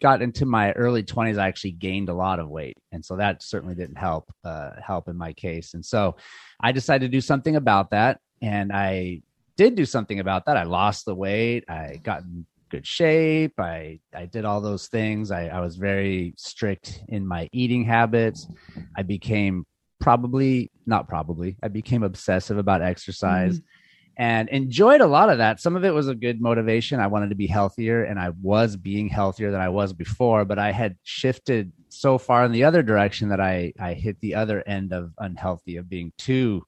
got 0.01 0.21
into 0.21 0.45
my 0.45 0.71
early 0.73 1.03
20s 1.03 1.39
i 1.39 1.47
actually 1.47 1.71
gained 1.71 2.09
a 2.09 2.13
lot 2.13 2.39
of 2.39 2.49
weight. 2.49 2.77
And 2.91 3.03
so 3.03 3.15
that 3.17 3.43
certainly 3.43 3.75
didn't 3.75 3.97
help 3.97 4.31
uh, 4.43 4.71
help 4.85 5.07
in 5.07 5.17
my 5.17 5.33
case. 5.33 5.73
And 5.73 5.85
so 5.85 6.15
i 6.59 6.71
decided 6.71 7.11
to 7.11 7.17
do 7.17 7.21
something 7.21 7.55
about 7.55 7.91
that. 7.91 8.19
And 8.41 8.71
i 8.73 9.21
did 9.55 9.75
do 9.75 9.85
something 9.85 10.19
about 10.19 10.45
that. 10.45 10.55
I 10.55 10.63
lost 10.63 11.05
the 11.05 11.15
weight. 11.15 11.65
I 11.67 11.99
got 12.03 12.21
in 12.21 12.45
good 12.69 12.85
shape. 12.85 13.59
I 13.59 13.99
i 14.15 14.25
did 14.25 14.45
all 14.45 14.61
those 14.61 14.87
things. 14.87 15.31
I, 15.31 15.47
I 15.47 15.59
was 15.61 15.75
very 15.75 16.33
strict 16.37 17.01
in 17.07 17.25
my 17.25 17.49
eating 17.51 17.83
habits. 17.85 18.47
I 18.95 19.03
became 19.03 19.65
probably 19.99 20.69
not 20.85 21.07
probably 21.07 21.57
i 21.63 21.67
became 21.67 22.03
obsessive 22.03 22.57
about 22.57 22.81
exercise. 22.81 23.59
Mm-hmm 23.59 23.76
and 24.19 24.49
enjoyed 24.49 24.99
a 24.99 25.05
lot 25.05 25.29
of 25.29 25.37
that. 25.37 25.61
Some 25.61 25.75
of 25.75 25.85
it 25.85 25.93
was 25.93 26.07
a 26.07 26.15
good 26.15 26.41
motivation. 26.41 26.99
I 26.99 27.05
wanted 27.05 27.29
to 27.29 27.35
be 27.35 27.45
healthier 27.45 28.03
and 28.03 28.19
I 28.19 28.31
was 28.41 28.75
being 28.75 29.09
healthier 29.09 29.51
than 29.51 29.61
I 29.61 29.69
was 29.69 29.93
before, 29.93 30.43
but 30.43 30.57
I 30.57 30.71
had 30.71 30.95
shifted 31.03 31.71
so 31.89 32.17
far 32.17 32.43
in 32.43 32.51
the 32.51 32.63
other 32.63 32.81
direction 32.81 33.29
that 33.29 33.39
I, 33.39 33.73
I 33.79 33.93
hit 33.93 34.19
the 34.19 34.33
other 34.33 34.63
end 34.67 34.91
of 34.91 35.13
unhealthy, 35.19 35.77
of 35.77 35.87
being 35.87 36.13
too 36.17 36.65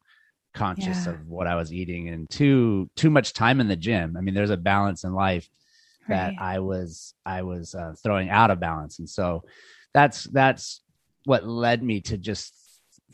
conscious 0.53 1.05
yeah. 1.05 1.13
of 1.13 1.27
what 1.27 1.47
I 1.47 1.55
was 1.55 1.73
eating 1.73 2.09
and 2.09 2.29
too, 2.29 2.87
too 2.95 3.09
much 3.09 3.33
time 3.33 3.59
in 3.59 3.67
the 3.67 3.75
gym. 3.75 4.15
I 4.15 4.21
mean, 4.21 4.35
there's 4.35 4.51
a 4.51 4.57
balance 4.57 5.03
in 5.03 5.13
life 5.13 5.49
that 6.07 6.33
right. 6.39 6.55
I 6.55 6.59
was, 6.59 7.15
I 7.25 7.41
was 7.41 7.73
uh, 7.73 7.93
throwing 8.03 8.29
out 8.29 8.51
of 8.51 8.59
balance. 8.59 8.99
And 8.99 9.09
so 9.09 9.43
that's, 9.91 10.25
that's 10.25 10.81
what 11.25 11.47
led 11.47 11.81
me 11.81 12.01
to 12.01 12.17
just 12.17 12.53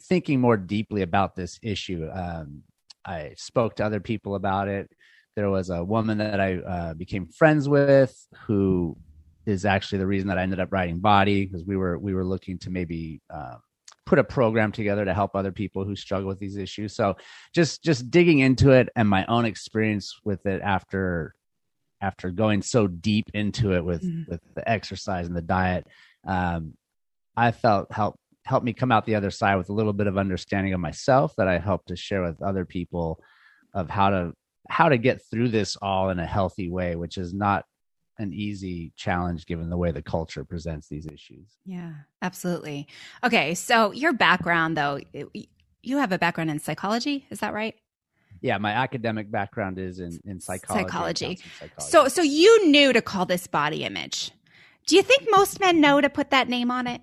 thinking 0.10 0.42
more 0.42 0.58
deeply 0.58 1.04
about 1.04 1.36
this 1.36 1.58
issue. 1.64 2.10
Um, 2.14 2.64
I 3.06 3.34
spoke 3.38 3.76
to 3.76 3.86
other 3.86 4.00
people 4.00 4.36
about 4.36 4.68
it. 4.68 4.90
There 5.36 5.50
was 5.50 5.70
a 5.70 5.84
woman 5.84 6.18
that 6.20 6.40
I 6.40 6.56
uh, 6.58 6.94
became 6.94 7.28
friends 7.28 7.68
with 7.68 8.16
who 8.48 8.98
is 9.46 9.66
actually 9.66 10.00
the 10.00 10.08
reason 10.08 10.30
that 10.30 10.38
I 10.38 10.44
ended 10.44 10.60
up 10.60 10.72
writing 10.72 11.00
Body 11.00 11.46
because 11.46 11.66
we 11.66 11.78
were 11.78 12.00
we 12.00 12.14
were 12.14 12.26
looking 12.26 12.58
to 12.60 12.70
maybe 12.70 13.22
uh, 13.30 13.56
put 14.06 14.20
a 14.20 14.24
program 14.24 14.72
together 14.72 15.06
to 15.06 15.14
help 15.14 15.36
other 15.36 15.52
people 15.52 15.84
who 15.84 15.96
struggle 15.96 16.28
with 16.28 16.40
these 16.40 16.58
issues. 16.58 16.96
So 16.96 17.16
just 17.54 17.84
just 17.84 18.10
digging 18.10 18.40
into 18.40 18.72
it 18.72 18.90
and 18.96 19.08
my 19.08 19.26
own 19.26 19.46
experience 19.46 20.20
with 20.24 20.46
it 20.46 20.62
after 20.62 21.36
after 22.02 22.30
going 22.30 22.62
so 22.62 22.88
deep 22.88 23.30
into 23.34 23.74
it 23.74 23.84
with 23.84 24.04
mm. 24.04 24.28
with 24.28 24.42
the 24.56 24.68
exercise 24.70 25.28
and 25.28 25.36
the 25.36 25.42
diet, 25.42 25.86
um, 26.26 26.74
I 27.36 27.52
felt 27.52 27.92
help 27.92 28.20
helped 28.46 28.66
me 28.66 28.74
come 28.74 28.92
out 28.92 29.06
the 29.06 29.16
other 29.16 29.32
side 29.32 29.56
with 29.56 29.70
a 29.70 29.74
little 29.74 29.94
bit 29.94 30.08
of 30.08 30.18
understanding 30.18 30.74
of 30.74 30.80
myself 30.80 31.34
that 31.38 31.48
I 31.48 31.58
hope 31.58 31.86
to 31.86 31.96
share 31.96 32.22
with 32.22 32.42
other 32.42 32.64
people 32.64 33.20
of 33.74 33.90
how 33.90 34.10
to 34.12 34.34
how 34.70 34.90
to 34.90 34.98
get 34.98 35.22
through 35.30 35.50
this 35.50 35.76
all 35.82 36.10
in 36.10 36.20
a 36.20 36.26
healthy 36.26 36.70
way, 36.70 36.96
which 36.96 37.18
is 37.18 37.34
not 37.34 37.66
an 38.18 38.34
easy 38.34 38.94
challenge 38.96 39.46
given 39.46 39.70
the 39.70 39.78
way 39.78 39.92
the 39.92 40.02
culture 40.02 40.44
presents 40.44 40.88
these 40.88 41.06
issues. 41.06 41.48
Yeah, 41.66 41.92
absolutely. 42.22 42.88
Okay, 43.24 43.54
so 43.54 43.92
your 43.92 44.14
background 44.14 44.78
though, 44.78 45.00
you 45.84 45.98
have 45.98 46.12
a 46.12 46.18
background 46.18 46.50
in 46.50 46.60
psychology, 46.60 47.28
is 47.30 47.42
that 47.42 47.54
right? 47.54 47.76
Yeah, 48.42 48.58
my 48.58 48.72
academic 48.72 49.30
background 49.30 49.80
is 49.80 50.00
in, 50.00 50.20
in 50.26 50.40
psychology. 50.40 50.84
Psychology. 50.84 51.40
psychology. 51.60 51.92
So 51.92 52.08
so 52.08 52.22
you 52.22 52.68
knew 52.68 52.94
to 52.94 53.02
call 53.02 53.26
this 53.26 53.48
body 53.48 53.84
image. 53.84 54.32
Do 54.86 54.96
you 54.96 55.02
think 55.02 55.28
most 55.32 55.60
men 55.60 55.82
know 55.82 56.00
to 56.00 56.10
put 56.10 56.30
that 56.30 56.48
name 56.48 56.70
on 56.70 56.86
it? 56.86 57.02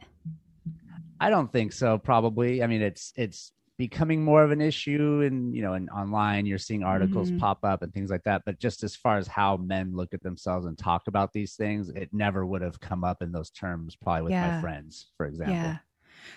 I 1.22 1.30
don't 1.30 1.52
think 1.52 1.72
so. 1.72 1.98
Probably. 1.98 2.62
I 2.62 2.66
mean, 2.66 2.82
it's 2.82 3.12
it's 3.16 3.52
becoming 3.78 4.22
more 4.22 4.44
of 4.44 4.50
an 4.50 4.60
issue 4.60 5.22
and 5.24 5.54
you 5.56 5.62
know 5.62 5.72
and 5.72 5.88
online 5.90 6.46
you're 6.46 6.58
seeing 6.58 6.84
articles 6.84 7.30
mm-hmm. 7.30 7.38
pop 7.38 7.64
up 7.64 7.82
and 7.82 7.92
things 7.92 8.10
like 8.10 8.22
that 8.22 8.42
but 8.44 8.60
just 8.60 8.84
as 8.84 8.94
far 8.94 9.16
as 9.16 9.26
how 9.26 9.56
men 9.56 9.96
look 9.96 10.12
at 10.12 10.22
themselves 10.22 10.66
and 10.66 10.76
talk 10.76 11.08
about 11.08 11.32
these 11.32 11.54
things 11.54 11.88
it 11.88 12.10
never 12.12 12.44
would 12.44 12.62
have 12.62 12.78
come 12.78 13.02
up 13.02 13.22
in 13.22 13.32
those 13.32 13.50
terms 13.50 13.96
probably 13.96 14.22
with 14.22 14.32
yeah. 14.32 14.54
my 14.54 14.60
friends 14.60 15.06
for 15.16 15.26
example 15.26 15.54
yeah 15.54 15.78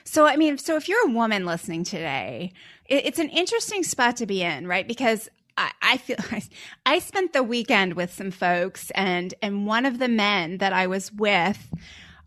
so 0.06 0.26
i 0.26 0.38
mean 0.38 0.58
so 0.58 0.76
if 0.76 0.88
you're 0.88 1.08
a 1.08 1.12
woman 1.12 1.46
listening 1.46 1.84
today 1.84 2.52
it, 2.86 3.06
it's 3.06 3.20
an 3.20 3.30
interesting 3.30 3.84
spot 3.84 4.16
to 4.16 4.26
be 4.26 4.42
in 4.42 4.66
right 4.66 4.88
because 4.88 5.30
I, 5.58 5.72
I 5.82 5.98
feel 5.98 6.18
I, 6.32 6.42
I 6.86 7.00
spent 7.00 7.34
the 7.34 7.44
weekend 7.44 7.94
with 7.94 8.14
some 8.14 8.32
folks 8.32 8.92
and 8.92 9.34
and 9.42 9.68
one 9.68 9.86
of 9.86 10.00
the 10.00 10.08
men 10.08 10.58
that 10.60 10.74
I 10.74 10.88
was 10.88 11.12
with 11.12 11.70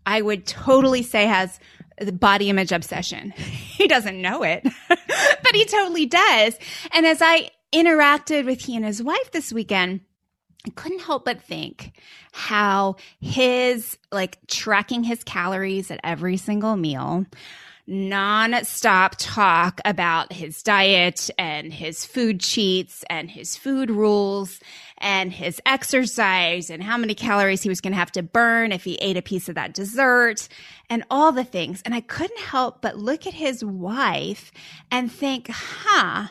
I 0.05 0.21
would 0.21 0.45
totally 0.45 1.03
say 1.03 1.25
has 1.25 1.59
the 1.99 2.11
body 2.11 2.49
image 2.49 2.71
obsession. 2.71 3.33
He 3.79 3.87
doesn't 3.87 4.21
know 4.21 4.43
it, 4.43 4.61
but 4.89 5.53
he 5.55 5.63
totally 5.63 6.05
does. 6.05 6.57
And 6.91 7.05
as 7.05 7.21
I 7.21 7.49
interacted 7.71 8.45
with 8.45 8.59
he 8.59 8.75
and 8.75 8.83
his 8.83 9.01
wife 9.01 9.31
this 9.31 9.53
weekend, 9.53 10.01
I 10.67 10.71
couldn't 10.71 10.99
help 10.99 11.23
but 11.23 11.41
think 11.41 11.93
how 12.33 12.97
his 13.21 13.97
like 14.11 14.37
tracking 14.47 15.05
his 15.05 15.23
calories 15.23 15.91
at 15.91 16.01
every 16.03 16.35
single 16.35 16.75
meal, 16.75 17.25
non-stop 17.87 19.15
talk 19.17 19.79
about 19.85 20.33
his 20.33 20.61
diet 20.61 21.29
and 21.37 21.73
his 21.73 22.05
food 22.05 22.41
cheats 22.41 23.05
and 23.09 23.31
his 23.31 23.55
food 23.55 23.89
rules 23.89 24.59
and 24.99 25.31
his 25.31 25.61
exercise 25.65 26.69
and 26.69 26.83
how 26.83 26.97
many 26.97 27.15
calories 27.15 27.63
he 27.63 27.69
was 27.69 27.81
going 27.81 27.93
to 27.93 27.99
have 27.99 28.11
to 28.11 28.23
burn 28.23 28.71
if 28.71 28.83
he 28.83 28.95
ate 28.95 29.17
a 29.17 29.21
piece 29.21 29.49
of 29.49 29.55
that 29.55 29.73
dessert 29.73 30.47
and 30.89 31.03
all 31.09 31.31
the 31.31 31.43
things. 31.43 31.81
And 31.85 31.93
I 31.93 32.01
couldn't 32.01 32.39
help 32.39 32.81
but 32.81 32.97
look 32.97 33.25
at 33.25 33.33
his 33.33 33.63
wife 33.63 34.51
and 34.91 35.11
think, 35.11 35.49
huh, 35.49 36.27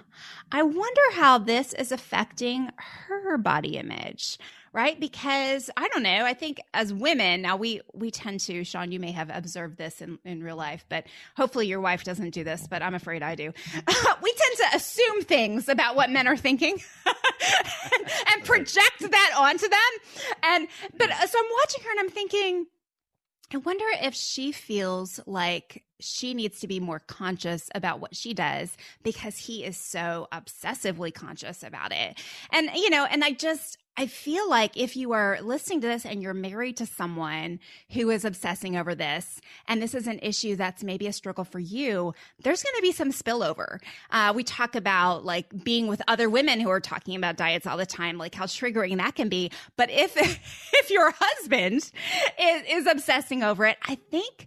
I 0.51 0.63
wonder 0.63 1.01
how 1.13 1.39
this 1.39 1.73
is 1.75 1.93
affecting 1.93 2.71
her 2.77 3.37
body 3.37 3.77
image 3.77 4.39
right? 4.73 4.99
Because 4.99 5.71
i 5.77 5.89
don't 5.89 6.03
know 6.03 6.25
i 6.25 6.35
think 6.35 6.61
as 6.75 6.93
women 6.93 7.43
now 7.43 7.57
we 7.57 7.81
we 7.95 8.11
tend 8.11 8.41
to 8.41 8.65
sean 8.65 8.93
you 8.93 9.01
may 9.01 9.13
have 9.13 9.31
observed 9.33 9.77
this 9.77 10.01
in, 10.01 10.19
in 10.25 10.43
real 10.43 10.57
life 10.57 10.85
but 10.89 11.07
hopefully 11.37 11.67
your 11.67 11.81
wife 11.81 12.05
doesn't 12.05 12.31
do 12.31 12.45
this 12.45 12.67
but 12.69 12.83
i'm 12.83 12.95
afraid 12.95 13.23
i 13.23 13.35
do. 13.35 13.53
We 14.23 14.33
tend 14.33 14.57
to 14.71 14.77
assume 14.77 15.23
things 15.23 15.69
about 15.69 15.97
what 15.97 16.11
men 16.11 16.27
are 16.27 16.37
thinking 16.37 16.77
and, 17.07 18.11
and 18.35 18.45
project 18.45 19.01
that 19.01 19.35
onto 19.37 19.69
them. 19.69 19.79
And 20.43 20.69
but 20.97 21.11
uh, 21.11 21.27
so 21.27 21.39
i'm 21.39 21.51
watching 21.61 21.85
her 21.85 21.91
and 21.91 22.01
i'm 22.01 22.11
thinking 22.11 22.67
I 23.53 23.57
wonder 23.59 23.85
if 24.03 24.15
she 24.15 24.53
feels 24.53 25.21
like 25.27 25.85
she 26.01 26.35
needs 26.35 26.61
to 26.61 26.69
be 26.69 26.81
more 26.81 27.01
conscious 27.01 27.71
about 27.75 28.01
what 28.01 28.15
she 28.15 28.35
does 28.35 28.77
because 29.03 29.39
he 29.39 29.65
is 29.65 29.77
so 29.77 30.29
obsessively 30.33 31.13
conscious 31.13 31.63
about 31.63 31.93
it. 31.93 32.19
And, 32.53 32.71
you 32.75 32.91
know, 32.91 33.05
and 33.05 33.25
I 33.25 33.33
just, 33.33 33.79
I 33.97 34.07
feel 34.07 34.49
like 34.49 34.77
if 34.77 34.97
you 34.97 35.11
are 35.11 35.41
listening 35.43 35.81
to 35.81 35.89
this 35.89 36.07
and 36.07 36.23
you're 36.23 36.33
married 36.33 36.77
to 36.77 36.87
someone 36.87 37.59
who 37.91 38.11
is 38.11 38.25
obsessing 38.25 38.77
over 38.77 38.95
this, 38.95 39.41
and 39.67 39.83
this 39.83 39.93
is 39.93 40.07
an 40.07 40.21
issue 40.23 40.55
that's 40.55 40.85
maybe 40.85 41.09
a 41.09 41.13
struggle 41.13 41.43
for 41.43 41.59
you, 41.59 42.15
there's 42.45 42.63
going 42.63 42.77
to 42.77 42.83
be 42.83 42.93
some 42.93 43.11
spillover. 43.11 43.81
Uh, 44.13 44.33
we 44.37 44.45
talk 44.45 44.77
about 44.77 45.25
like 45.25 45.65
being 45.65 45.89
with 45.89 46.01
other 46.07 46.31
women 46.31 46.61
who 46.61 46.71
are 46.71 46.79
talking 46.79 47.17
about 47.17 47.37
diets 47.37 47.67
all 47.67 47.77
the 47.77 47.85
time, 47.85 48.19
like 48.19 48.37
how 48.37 48.45
triggering 48.45 48.99
that 48.99 49.17
can 49.17 49.29
be. 49.29 49.51
But 49.77 49.91
if 49.91 50.17
if 50.73 50.91
your 50.91 51.13
husband 51.19 51.91
is, 52.41 52.63
is 52.69 52.87
obsessing 52.87 53.43
over 53.43 53.67
it, 53.67 53.79
I 53.83 53.97
think 54.13 54.47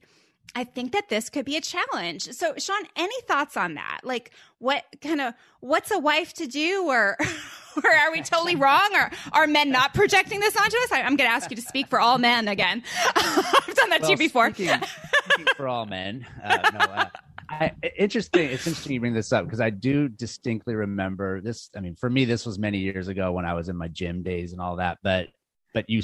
I 0.53 0.65
think 0.65 0.91
that 0.91 1.09
this 1.09 1.29
could 1.29 1.45
be 1.45 1.55
a 1.55 1.61
challenge. 1.61 2.23
So, 2.31 2.53
Sean, 2.57 2.81
any 2.95 3.19
thoughts 3.21 3.55
on 3.55 3.75
that? 3.75 4.01
Like, 4.03 4.31
what 4.59 4.83
kind 5.01 5.21
of 5.21 5.33
what's 5.61 5.91
a 5.91 5.99
wife 5.99 6.33
to 6.33 6.47
do, 6.47 6.87
or 6.87 7.17
or 7.83 7.89
are 7.89 8.11
we 8.11 8.21
totally 8.21 8.55
wrong, 8.55 8.89
or 8.93 9.11
are 9.31 9.47
men 9.47 9.71
not 9.71 9.93
projecting 9.93 10.39
this 10.39 10.55
onto 10.57 10.75
us? 10.83 10.91
I, 10.91 10.99
am 10.99 11.15
going 11.15 11.29
to 11.29 11.33
ask 11.33 11.49
you 11.49 11.55
to 11.55 11.61
speak 11.61 11.87
for 11.87 11.99
all 11.99 12.17
men 12.17 12.47
again. 12.47 12.83
I've 13.15 13.75
done 13.75 13.89
that 13.91 14.01
well, 14.01 14.09
to 14.09 14.11
you 14.11 14.17
before. 14.17 14.53
Speaking, 14.53 14.81
speaking 15.23 15.53
for 15.55 15.67
all 15.67 15.85
men, 15.85 16.25
uh, 16.43 16.69
no, 16.73 16.79
uh, 16.79 17.05
I, 17.49 17.71
interesting. 17.97 18.49
It's 18.49 18.67
interesting 18.67 18.93
you 18.93 18.99
bring 18.99 19.13
this 19.13 19.31
up 19.31 19.45
because 19.45 19.61
I 19.61 19.69
do 19.69 20.09
distinctly 20.09 20.75
remember 20.75 21.39
this. 21.39 21.69
I 21.75 21.79
mean, 21.79 21.95
for 21.95 22.09
me, 22.09 22.25
this 22.25 22.45
was 22.45 22.59
many 22.59 22.79
years 22.79 23.07
ago 23.07 23.31
when 23.31 23.45
I 23.45 23.53
was 23.53 23.69
in 23.69 23.77
my 23.77 23.87
gym 23.87 24.21
days 24.21 24.51
and 24.51 24.61
all 24.61 24.77
that. 24.77 24.97
But 25.01 25.29
but 25.73 25.89
you 25.89 26.01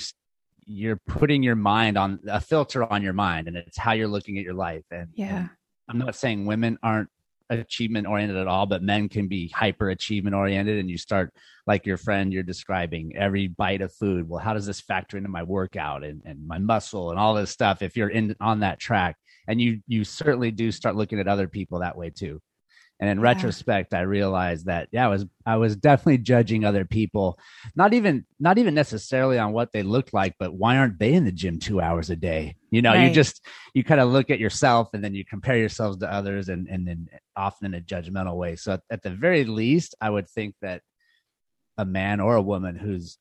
you're 0.68 1.00
putting 1.08 1.44
your 1.44 1.56
mind 1.56 1.98
on 1.98 2.20
a 2.28 2.42
filter 2.42 2.84
on 2.84 3.02
your 3.02 3.14
mind 3.14 3.48
and 3.48 3.56
it's 3.56 3.78
how 3.78 3.94
you're 3.94 4.08
looking 4.08 4.38
at 4.38 4.44
your 4.44 4.54
life. 4.54 4.84
And 4.92 5.08
yeah. 5.14 5.40
And 5.40 5.50
i'm 5.90 5.98
not 5.98 6.16
saying 6.16 6.46
women 6.46 6.78
aren't 6.84 7.10
achievement 7.50 8.06
oriented 8.06 8.36
at 8.36 8.46
all 8.46 8.66
but 8.66 8.84
men 8.84 9.08
can 9.08 9.30
be 9.30 9.48
hyper 9.48 9.90
achievement 9.90 10.36
oriented 10.36 10.80
and 10.80 10.90
you 10.90 10.98
start 10.98 11.34
like 11.66 11.86
your 11.86 11.96
friend 11.96 12.34
you're 12.34 12.44
describing 12.44 13.16
every 13.16 13.48
bite 13.48 13.82
of 13.82 13.94
food 13.94 14.28
well 14.28 14.44
how 14.44 14.54
does 14.54 14.66
this 14.66 14.82
factor 14.82 15.16
into 15.16 15.30
my 15.30 15.44
workout 15.44 16.04
and, 16.04 16.22
and 16.26 16.46
my 16.46 16.58
muscle 16.58 17.10
and 17.10 17.18
all 17.18 17.34
this 17.34 17.50
stuff 17.50 17.82
if 17.82 17.96
you're 17.96 18.10
in 18.10 18.36
on 18.42 18.60
that 18.60 18.80
track? 18.80 19.16
And 19.48 19.62
you 19.62 19.80
you 19.88 20.04
certainly 20.04 20.52
do 20.52 20.74
start 20.74 20.98
looking 20.98 21.22
at 21.22 21.28
other 21.30 21.48
people 21.48 21.80
that 21.80 21.98
way 21.98 22.10
too 22.10 22.42
and 23.00 23.10
in 23.10 23.18
yeah. 23.18 23.24
retrospect, 23.24 23.94
I 23.94 24.02
realized 24.02 24.66
that 24.66 24.90
yeah, 24.92 25.06
I 25.06 25.10
was 25.10 25.26
I 25.46 25.58
was 25.58 25.76
definitely 25.76 26.18
judging 26.20 26.66
other 26.66 26.84
people, 26.84 27.38
not 27.76 27.94
even 27.94 28.26
not 28.40 28.58
even 28.58 28.74
necessarily 28.74 29.38
on 29.38 29.54
what 29.54 29.72
they 29.72 29.84
looked 29.84 30.14
like, 30.14 30.36
but 30.40 30.54
why 30.54 30.78
aren't 30.78 30.98
they 30.98 31.14
in 31.14 31.26
the 31.26 31.32
gym 31.32 31.60
two 31.60 31.80
hours 31.80 32.10
a 32.10 32.16
day? 32.16 32.56
You 32.72 32.82
know, 32.82 32.94
right. 32.94 33.08
you 33.08 33.14
just 33.14 33.46
you 33.74 33.84
kind 33.84 34.02
of 34.02 34.10
look 34.10 34.30
at 34.30 34.40
yourself 34.40 34.90
and 34.94 35.04
then 35.04 35.14
you 35.14 35.24
compare 35.24 35.58
yourselves 35.58 35.98
to 36.00 36.12
others, 36.12 36.50
and 36.50 36.68
and 36.68 36.88
then 36.88 37.08
often 37.36 37.74
in 37.74 37.80
a 37.80 37.84
judgmental 37.84 38.36
way. 38.36 38.56
So 38.56 38.74
at, 38.74 38.82
at 38.90 39.04
the 39.04 39.12
very 39.12 39.46
least, 39.46 39.94
I 40.02 40.10
would 40.10 40.28
think 40.28 40.56
that 40.62 40.82
a 41.78 41.86
man 41.86 42.20
or 42.20 42.36
a 42.36 42.42
woman 42.42 42.76
who's 42.76 43.20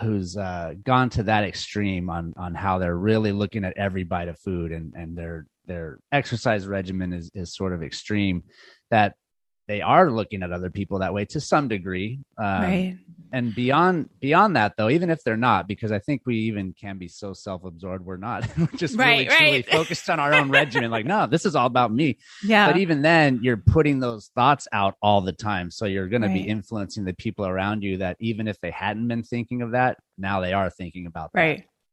who's 0.00 0.36
uh, 0.36 0.74
gone 0.82 1.10
to 1.10 1.24
that 1.24 1.44
extreme 1.44 2.08
on 2.08 2.32
on 2.36 2.54
how 2.54 2.78
they're 2.78 2.96
really 2.96 3.32
looking 3.32 3.64
at 3.64 3.76
every 3.76 4.04
bite 4.04 4.28
of 4.28 4.38
food 4.38 4.72
and 4.72 4.94
and 4.94 5.16
their 5.16 5.46
their 5.66 5.98
exercise 6.12 6.66
regimen 6.66 7.12
is 7.12 7.30
is 7.34 7.54
sort 7.54 7.72
of 7.72 7.82
extreme 7.82 8.42
that 8.94 9.16
they 9.66 9.80
are 9.80 10.08
looking 10.08 10.44
at 10.44 10.52
other 10.52 10.70
people 10.70 11.00
that 11.00 11.12
way 11.12 11.24
to 11.24 11.40
some 11.40 11.66
degree. 11.66 12.20
Um, 12.38 12.46
right. 12.46 12.98
and 13.32 13.52
beyond 13.52 14.08
beyond 14.20 14.54
that 14.54 14.74
though 14.76 14.88
even 14.88 15.10
if 15.10 15.24
they're 15.24 15.36
not 15.36 15.66
because 15.66 15.90
i 15.90 15.98
think 15.98 16.22
we 16.26 16.36
even 16.36 16.72
can 16.72 16.98
be 16.98 17.08
so 17.08 17.32
self-absorbed 17.32 18.04
we're 18.04 18.16
not. 18.16 18.46
We're 18.58 18.66
just 18.76 18.96
right, 18.96 19.26
really 19.26 19.28
right. 19.28 19.38
truly 19.38 19.62
focused 19.78 20.08
on 20.10 20.20
our 20.20 20.32
own 20.34 20.50
regimen. 20.50 20.90
Like 20.90 21.06
no 21.06 21.26
this 21.26 21.44
is 21.44 21.56
all 21.56 21.66
about 21.66 21.92
me. 21.92 22.18
Yeah. 22.44 22.66
But 22.68 22.78
even 22.78 23.02
then 23.02 23.40
you're 23.42 23.56
putting 23.56 23.98
those 23.98 24.30
thoughts 24.36 24.68
out 24.72 24.94
all 25.02 25.20
the 25.20 25.32
time. 25.32 25.70
So 25.70 25.86
you're 25.86 26.08
going 26.08 26.22
right. 26.22 26.28
to 26.28 26.34
be 26.34 26.48
influencing 26.48 27.04
the 27.04 27.14
people 27.14 27.46
around 27.46 27.82
you 27.82 27.98
that 27.98 28.16
even 28.20 28.46
if 28.46 28.60
they 28.60 28.70
hadn't 28.70 29.08
been 29.08 29.24
thinking 29.24 29.62
of 29.62 29.72
that 29.72 29.98
now 30.16 30.40
they 30.40 30.52
are 30.52 30.70
thinking 30.70 31.06
about 31.06 31.32
that. 31.32 31.40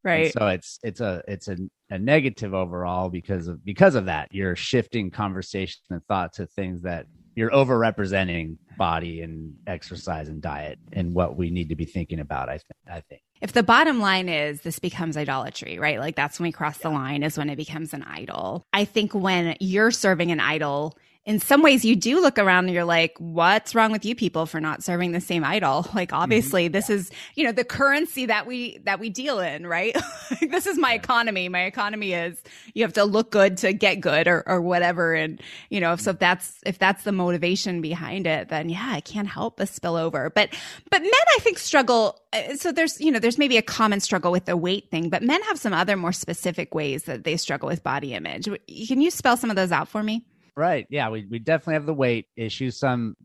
Right. 0.03 0.25
and 0.25 0.34
so 0.34 0.48
it's 0.48 0.79
it's 0.84 1.01
a 1.01 1.24
it's 1.27 1.48
a, 1.48 1.58
a 1.89 1.98
negative 1.98 2.53
overall 2.53 3.10
because 3.10 3.48
of 3.48 3.63
because 3.63 3.96
of 3.96 4.05
that. 4.05 4.29
You're 4.31 4.55
shifting 4.55 5.12
conversation 5.12 5.81
and 5.89 6.05
thought 6.08 6.34
to 6.34 6.48
things 6.48 6.81
that 6.84 7.05
you're 7.36 7.51
overrepresenting 7.51 8.58
body 8.77 9.22
and 9.22 9.53
exercise 9.67 10.27
and 10.27 10.41
diet 10.41 10.79
and 10.91 11.13
what 11.13 11.38
we 11.38 11.50
need 11.50 11.70
to 11.70 11.75
be 11.75 11.86
thinking 11.86 12.20
about 12.20 12.50
i, 12.50 12.53
th- 12.53 12.63
I 12.89 13.01
think. 13.01 13.22
If 13.41 13.53
the 13.53 13.63
bottom 13.63 14.00
line 14.00 14.27
is 14.29 14.62
this 14.62 14.79
becomes 14.79 15.17
idolatry 15.17 15.79
right? 15.79 16.00
Like 16.00 16.15
that's 16.15 16.39
when 16.39 16.48
we 16.48 16.51
cross 16.51 16.77
yeah. 16.79 16.89
the 16.89 16.96
line 16.96 17.24
is 17.24 17.38
when 17.38 17.50
it 17.50 17.55
becomes 17.55 17.93
an 17.93 18.03
idol. 18.03 18.65
I 18.74 18.86
think 18.86 19.13
when 19.13 19.55
you're 19.60 19.91
serving 19.91 20.31
an 20.31 20.39
idol 20.39 20.98
in 21.24 21.40
some 21.40 21.62
ways 21.62 21.86
you 21.86 21.96
do 21.96 22.20
look 22.20 22.40
around 22.40 22.66
and 22.66 22.74
you're 22.74 22.84
like 22.84 23.13
what's 23.20 23.75
wrong 23.75 23.92
with 23.92 24.04
you 24.06 24.16
people 24.16 24.48
for 24.48 24.60
not 24.60 24.84
serving 24.84 25.12
the 25.12 25.22
same 25.22 25.44
idol? 25.44 25.88
Like 26.01 26.10
mm-hmm. 26.10 26.22
obviously 26.24 26.66
mm-hmm. 26.66 26.72
this 26.72 26.90
is 26.90 27.12
you 27.36 27.44
know 27.44 27.51
the 27.51 27.63
currency 27.63 28.25
that 28.25 28.48
we 28.48 28.80
that 28.86 29.00
we 29.00 29.10
deal 29.10 29.40
in 29.40 29.68
right? 29.68 29.96
This 30.50 30.66
is 30.66 30.78
my 30.78 30.94
economy. 30.94 31.50
My 31.50 31.63
economy 31.63 32.13
is 32.13 32.42
you 32.74 32.84
have 32.84 32.94
to 32.94 33.04
look 33.04 33.32
good 33.32 33.58
to 33.58 33.74
get 33.74 33.96
good 33.96 34.28
or 34.28 34.44
or 34.48 34.62
whatever. 34.62 35.13
And 35.13 35.42
you 35.70 35.80
know 35.80 35.96
so 35.96 36.12
if 36.12 36.20
that's 36.20 36.60
if 36.66 36.80
that's 36.80 37.04
the 37.04 37.12
motivation 37.12 37.82
behind 37.82 38.25
it 38.25 38.50
then 38.50 38.70
yeah 38.70 38.90
i 38.90 39.01
can't 39.01 39.28
help 39.28 39.58
but 39.58 39.70
spill 39.70 39.96
over. 39.96 40.32
But 40.32 40.50
but 40.90 41.01
men 41.01 41.12
i 41.12 41.40
think 41.40 41.60
struggle 41.60 42.20
uh, 42.34 42.56
so 42.56 42.72
there's 42.72 43.00
you 43.00 43.12
know 43.12 43.20
there's 43.20 43.38
maybe 43.38 43.58
a 43.58 43.62
common 43.62 44.00
struggle 44.00 44.32
with 44.32 44.46
the 44.46 44.58
weight 44.58 44.90
thing 44.90 45.10
but 45.10 45.22
men 45.22 45.42
have 45.44 45.60
some 45.60 45.74
other 45.74 45.98
more 45.98 46.13
specific 46.13 46.74
ways 46.74 47.04
that 47.04 47.24
they 47.24 47.38
struggle 47.38 47.68
with 47.68 47.84
body 47.84 48.13
image. 48.13 48.48
Can 48.88 49.01
you 49.01 49.12
spell 49.12 49.38
some 49.38 49.50
of 49.50 49.56
those 49.56 49.72
out 49.72 49.88
for 49.88 50.01
me 50.01 50.25
Right. 50.55 50.86
Yeah, 50.89 51.10
we, 51.10 51.25
we 51.29 51.39
definitely 51.39 51.75
have 51.75 51.86
the 51.86 51.93
weight 51.93 52.27
issue. 52.36 52.72
Some 52.72 53.15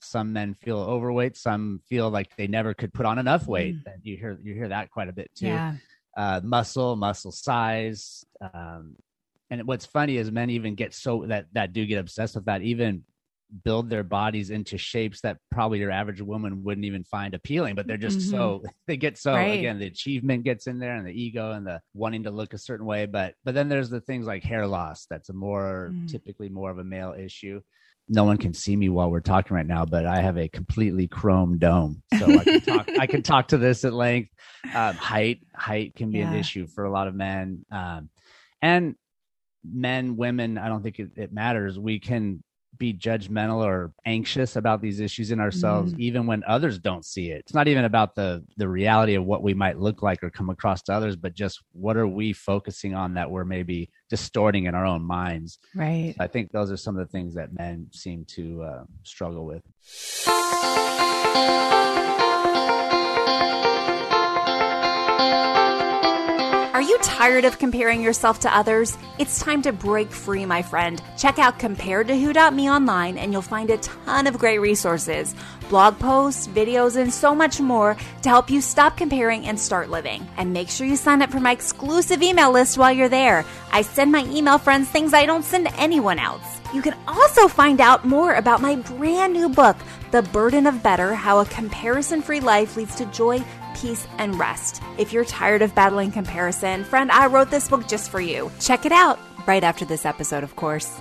some 0.00 0.32
men 0.32 0.54
feel 0.54 0.78
overweight, 0.78 1.36
some 1.36 1.80
feel 1.88 2.08
like 2.08 2.34
they 2.36 2.46
never 2.46 2.72
could 2.72 2.94
put 2.94 3.04
on 3.04 3.18
enough 3.18 3.46
weight. 3.46 3.74
Mm. 3.76 3.92
And 3.94 4.02
you 4.04 4.16
hear 4.16 4.38
you 4.42 4.54
hear 4.54 4.68
that 4.68 4.90
quite 4.90 5.08
a 5.08 5.12
bit 5.12 5.30
too. 5.34 5.46
Yeah. 5.46 5.74
Uh, 6.16 6.40
muscle, 6.42 6.96
muscle 6.96 7.32
size. 7.32 8.24
Um, 8.40 8.96
and 9.50 9.66
what's 9.66 9.86
funny 9.86 10.16
is 10.16 10.30
men 10.30 10.50
even 10.50 10.74
get 10.74 10.94
so 10.94 11.24
that 11.26 11.46
that 11.52 11.72
do 11.72 11.86
get 11.86 11.98
obsessed 11.98 12.34
with 12.34 12.44
that. 12.46 12.62
Even 12.62 13.04
build 13.64 13.88
their 13.88 14.02
bodies 14.02 14.50
into 14.50 14.76
shapes 14.76 15.22
that 15.22 15.38
probably 15.50 15.78
your 15.78 15.90
average 15.90 16.20
woman 16.20 16.62
wouldn't 16.62 16.84
even 16.84 17.02
find 17.04 17.34
appealing 17.34 17.74
but 17.74 17.86
they're 17.86 17.96
just 17.96 18.18
mm-hmm. 18.18 18.30
so 18.30 18.62
they 18.86 18.96
get 18.96 19.16
so 19.16 19.32
right. 19.32 19.58
again 19.58 19.78
the 19.78 19.86
achievement 19.86 20.44
gets 20.44 20.66
in 20.66 20.78
there 20.78 20.96
and 20.96 21.06
the 21.06 21.22
ego 21.22 21.52
and 21.52 21.66
the 21.66 21.80
wanting 21.94 22.24
to 22.24 22.30
look 22.30 22.52
a 22.52 22.58
certain 22.58 22.86
way 22.86 23.06
but 23.06 23.34
but 23.44 23.54
then 23.54 23.68
there's 23.68 23.90
the 23.90 24.00
things 24.00 24.26
like 24.26 24.42
hair 24.42 24.66
loss 24.66 25.06
that's 25.08 25.30
a 25.30 25.32
more 25.32 25.90
mm. 25.92 26.10
typically 26.10 26.48
more 26.48 26.70
of 26.70 26.78
a 26.78 26.84
male 26.84 27.14
issue 27.18 27.60
no 28.08 28.24
one 28.24 28.38
can 28.38 28.54
see 28.54 28.74
me 28.74 28.88
while 28.88 29.10
we're 29.10 29.20
talking 29.20 29.54
right 29.54 29.66
now, 29.66 29.84
but 29.84 30.06
I 30.06 30.20
have 30.20 30.38
a 30.38 30.48
completely 30.48 31.08
chrome 31.08 31.58
dome, 31.58 32.02
so 32.18 32.26
I 32.38 32.44
can 32.44 32.60
talk. 32.62 32.88
I 32.98 33.06
can 33.06 33.22
talk 33.22 33.48
to 33.48 33.58
this 33.58 33.84
at 33.84 33.92
length. 33.92 34.30
Um, 34.74 34.94
height, 34.94 35.40
height 35.54 35.94
can 35.94 36.10
be 36.10 36.18
yeah. 36.18 36.30
an 36.30 36.34
issue 36.34 36.66
for 36.66 36.84
a 36.84 36.90
lot 36.90 37.06
of 37.06 37.14
men, 37.14 37.66
um, 37.70 38.08
and 38.62 38.94
men, 39.62 40.16
women. 40.16 40.56
I 40.56 40.68
don't 40.68 40.82
think 40.82 40.98
it, 40.98 41.10
it, 41.16 41.32
matters. 41.32 41.78
We 41.78 42.00
can 42.00 42.42
be 42.78 42.94
judgmental 42.94 43.64
or 43.64 43.92
anxious 44.04 44.56
about 44.56 44.80
these 44.80 45.00
issues 45.00 45.30
in 45.30 45.40
ourselves 45.40 45.92
mm. 45.92 45.98
even 45.98 46.26
when 46.26 46.42
others 46.46 46.78
don't 46.78 47.04
see 47.04 47.30
it. 47.30 47.40
It's 47.40 47.54
not 47.54 47.68
even 47.68 47.84
about 47.84 48.14
the 48.14 48.44
the 48.56 48.68
reality 48.68 49.14
of 49.14 49.24
what 49.24 49.42
we 49.42 49.54
might 49.54 49.78
look 49.78 50.02
like 50.02 50.22
or 50.22 50.30
come 50.30 50.50
across 50.50 50.82
to 50.82 50.92
others 50.92 51.16
but 51.16 51.34
just 51.34 51.62
what 51.72 51.96
are 51.96 52.06
we 52.06 52.32
focusing 52.32 52.94
on 52.94 53.14
that 53.14 53.30
we're 53.30 53.44
maybe 53.44 53.90
distorting 54.08 54.64
in 54.64 54.74
our 54.74 54.86
own 54.86 55.02
minds? 55.02 55.58
Right. 55.74 56.14
I 56.18 56.26
think 56.26 56.52
those 56.52 56.70
are 56.70 56.76
some 56.76 56.96
of 56.96 57.06
the 57.06 57.10
things 57.10 57.34
that 57.34 57.52
men 57.52 57.88
seem 57.92 58.24
to 58.36 58.62
uh, 58.62 58.84
struggle 59.02 59.44
with 59.44 59.62
tired 67.02 67.44
of 67.44 67.58
comparing 67.58 68.02
yourself 68.02 68.40
to 68.40 68.56
others? 68.56 68.96
It's 69.18 69.40
time 69.40 69.62
to 69.62 69.72
break 69.72 70.10
free, 70.10 70.46
my 70.46 70.62
friend. 70.62 71.02
Check 71.16 71.38
out 71.38 71.58
comparedtowho.me 71.58 72.70
online 72.70 73.18
and 73.18 73.32
you'll 73.32 73.42
find 73.42 73.70
a 73.70 73.78
ton 73.78 74.26
of 74.26 74.38
great 74.38 74.58
resources, 74.58 75.34
blog 75.68 75.98
posts, 75.98 76.46
videos, 76.48 76.96
and 76.96 77.12
so 77.12 77.34
much 77.34 77.60
more 77.60 77.96
to 78.22 78.28
help 78.28 78.50
you 78.50 78.60
stop 78.60 78.96
comparing 78.96 79.46
and 79.46 79.58
start 79.58 79.90
living. 79.90 80.26
And 80.36 80.52
make 80.52 80.68
sure 80.68 80.86
you 80.86 80.96
sign 80.96 81.22
up 81.22 81.30
for 81.30 81.40
my 81.40 81.52
exclusive 81.52 82.22
email 82.22 82.50
list 82.50 82.78
while 82.78 82.92
you're 82.92 83.08
there. 83.08 83.44
I 83.72 83.82
send 83.82 84.12
my 84.12 84.24
email 84.24 84.58
friends 84.58 84.88
things 84.88 85.14
I 85.14 85.26
don't 85.26 85.44
send 85.44 85.68
anyone 85.76 86.18
else. 86.18 86.60
You 86.74 86.82
can 86.82 86.96
also 87.06 87.48
find 87.48 87.80
out 87.80 88.04
more 88.04 88.34
about 88.34 88.60
my 88.60 88.76
brand 88.76 89.32
new 89.32 89.48
book, 89.48 89.76
The 90.10 90.22
Burden 90.22 90.66
of 90.66 90.82
Better 90.82 91.14
How 91.14 91.40
a 91.40 91.46
Comparison 91.46 92.20
Free 92.20 92.40
Life 92.40 92.76
Leads 92.76 92.94
to 92.96 93.06
Joy 93.06 93.42
peace, 93.74 94.06
and 94.18 94.38
rest. 94.38 94.82
If 94.98 95.12
you're 95.12 95.24
tired 95.24 95.62
of 95.62 95.74
battling 95.74 96.12
comparison, 96.12 96.84
friend, 96.84 97.10
I 97.10 97.26
wrote 97.26 97.50
this 97.50 97.68
book 97.68 97.88
just 97.88 98.10
for 98.10 98.20
you. 98.20 98.50
Check 98.60 98.86
it 98.86 98.92
out 98.92 99.18
right 99.46 99.64
after 99.64 99.84
this 99.84 100.04
episode, 100.04 100.44
of 100.44 100.56
course. 100.56 101.00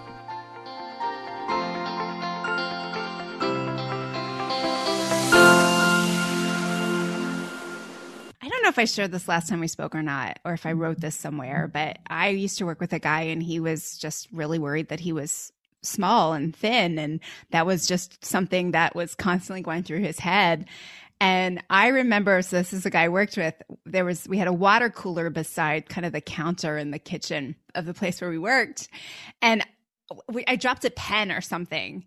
I 8.41 8.49
don't 8.49 8.63
know 8.63 8.69
if 8.69 8.79
I 8.79 8.85
shared 8.85 9.11
this 9.11 9.27
last 9.27 9.49
time 9.49 9.59
we 9.59 9.67
spoke 9.67 9.93
or 9.95 10.03
not, 10.03 10.39
or 10.45 10.53
if 10.53 10.65
I 10.65 10.71
wrote 10.71 11.01
this 11.01 11.15
somewhere, 11.15 11.69
but 11.71 11.99
I 12.07 12.29
used 12.29 12.57
to 12.59 12.65
work 12.65 12.79
with 12.79 12.93
a 12.93 12.99
guy 12.99 13.23
and 13.23 13.43
he 13.43 13.59
was 13.59 13.97
just 13.97 14.27
really 14.31 14.59
worried 14.59 14.89
that 14.89 15.01
he 15.01 15.11
was 15.11 15.51
small 15.83 16.33
and 16.33 16.55
thin. 16.55 16.97
And 16.99 17.19
that 17.51 17.65
was 17.65 17.87
just 17.87 18.23
something 18.23 18.71
that 18.71 18.95
was 18.95 19.15
constantly 19.15 19.61
going 19.61 19.83
through 19.83 19.99
his 19.99 20.19
head. 20.19 20.65
And 21.19 21.63
I 21.69 21.87
remember, 21.87 22.41
so 22.41 22.57
this 22.57 22.73
is 22.73 22.85
a 22.85 22.89
guy 22.89 23.03
I 23.03 23.09
worked 23.09 23.37
with. 23.37 23.55
There 23.85 24.05
was, 24.05 24.27
we 24.27 24.37
had 24.37 24.47
a 24.47 24.53
water 24.53 24.89
cooler 24.89 25.29
beside 25.29 25.89
kind 25.89 26.05
of 26.05 26.13
the 26.13 26.21
counter 26.21 26.77
in 26.77 26.91
the 26.91 26.99
kitchen 26.99 27.55
of 27.73 27.85
the 27.85 27.93
place 27.93 28.21
where 28.21 28.29
we 28.29 28.37
worked. 28.37 28.87
And 29.41 29.65
we, 30.31 30.43
I 30.47 30.55
dropped 30.55 30.85
a 30.85 30.91
pen 30.91 31.31
or 31.31 31.41
something. 31.41 32.05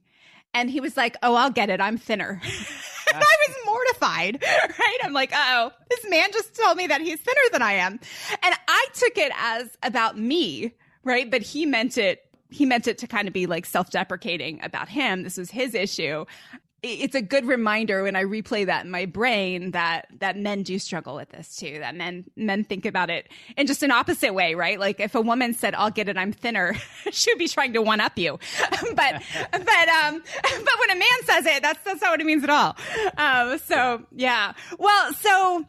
And 0.54 0.70
he 0.70 0.80
was 0.80 0.96
like, 0.96 1.16
Oh, 1.22 1.34
I'll 1.34 1.50
get 1.50 1.70
it. 1.70 1.80
I'm 1.80 1.98
thinner. 1.98 2.40
and 3.14 3.24
I 3.24 3.36
was 3.48 3.56
mortified, 3.64 4.42
right? 4.78 4.98
I'm 5.02 5.12
like, 5.12 5.32
Oh, 5.34 5.72
this 5.88 6.08
man 6.08 6.30
just 6.32 6.54
told 6.54 6.76
me 6.76 6.86
that 6.86 7.00
he's 7.00 7.20
thinner 7.20 7.40
than 7.52 7.62
I 7.62 7.74
am. 7.74 7.94
And 8.42 8.54
I 8.68 8.86
took 8.94 9.18
it 9.18 9.32
as 9.36 9.76
about 9.82 10.18
me, 10.18 10.72
right? 11.04 11.30
But 11.30 11.42
he 11.42 11.66
meant 11.66 11.98
it 11.98 12.24
he 12.52 12.66
meant 12.66 12.88
it 12.88 12.98
to 12.98 13.06
kind 13.06 13.28
of 13.28 13.34
be 13.34 13.46
like 13.46 13.64
self-deprecating 13.64 14.58
about 14.64 14.88
him. 14.88 15.22
This 15.22 15.36
was 15.36 15.52
his 15.52 15.72
issue 15.72 16.24
it's 16.82 17.14
a 17.14 17.20
good 17.20 17.46
reminder 17.46 18.02
when 18.02 18.16
I 18.16 18.24
replay 18.24 18.64
that 18.66 18.84
in 18.84 18.90
my 18.90 19.04
brain 19.04 19.72
that 19.72 20.06
that 20.20 20.36
men 20.36 20.62
do 20.62 20.78
struggle 20.78 21.14
with 21.14 21.28
this 21.28 21.56
too. 21.56 21.78
That 21.80 21.94
men 21.94 22.24
men 22.36 22.64
think 22.64 22.86
about 22.86 23.10
it 23.10 23.28
in 23.56 23.66
just 23.66 23.82
an 23.82 23.90
opposite 23.90 24.32
way, 24.32 24.54
right? 24.54 24.80
Like 24.80 24.98
if 24.98 25.14
a 25.14 25.20
woman 25.20 25.52
said, 25.52 25.74
"I'll 25.74 25.90
get 25.90 26.08
it, 26.08 26.16
I'm 26.16 26.32
thinner," 26.32 26.74
she'd 27.10 27.38
be 27.38 27.48
trying 27.48 27.74
to 27.74 27.82
one 27.82 28.00
up 28.00 28.18
you. 28.18 28.38
but 28.94 29.22
but 29.52 29.88
um 29.88 30.22
but 30.42 30.78
when 30.78 30.90
a 30.90 30.98
man 30.98 31.22
says 31.24 31.46
it, 31.46 31.62
that's 31.62 31.82
that's 31.84 32.00
not 32.00 32.12
what 32.12 32.20
it 32.20 32.26
means 32.26 32.44
at 32.44 32.50
all. 32.50 32.76
Um, 33.16 33.58
so 33.58 34.02
yeah, 34.12 34.54
well, 34.78 35.12
so 35.14 35.64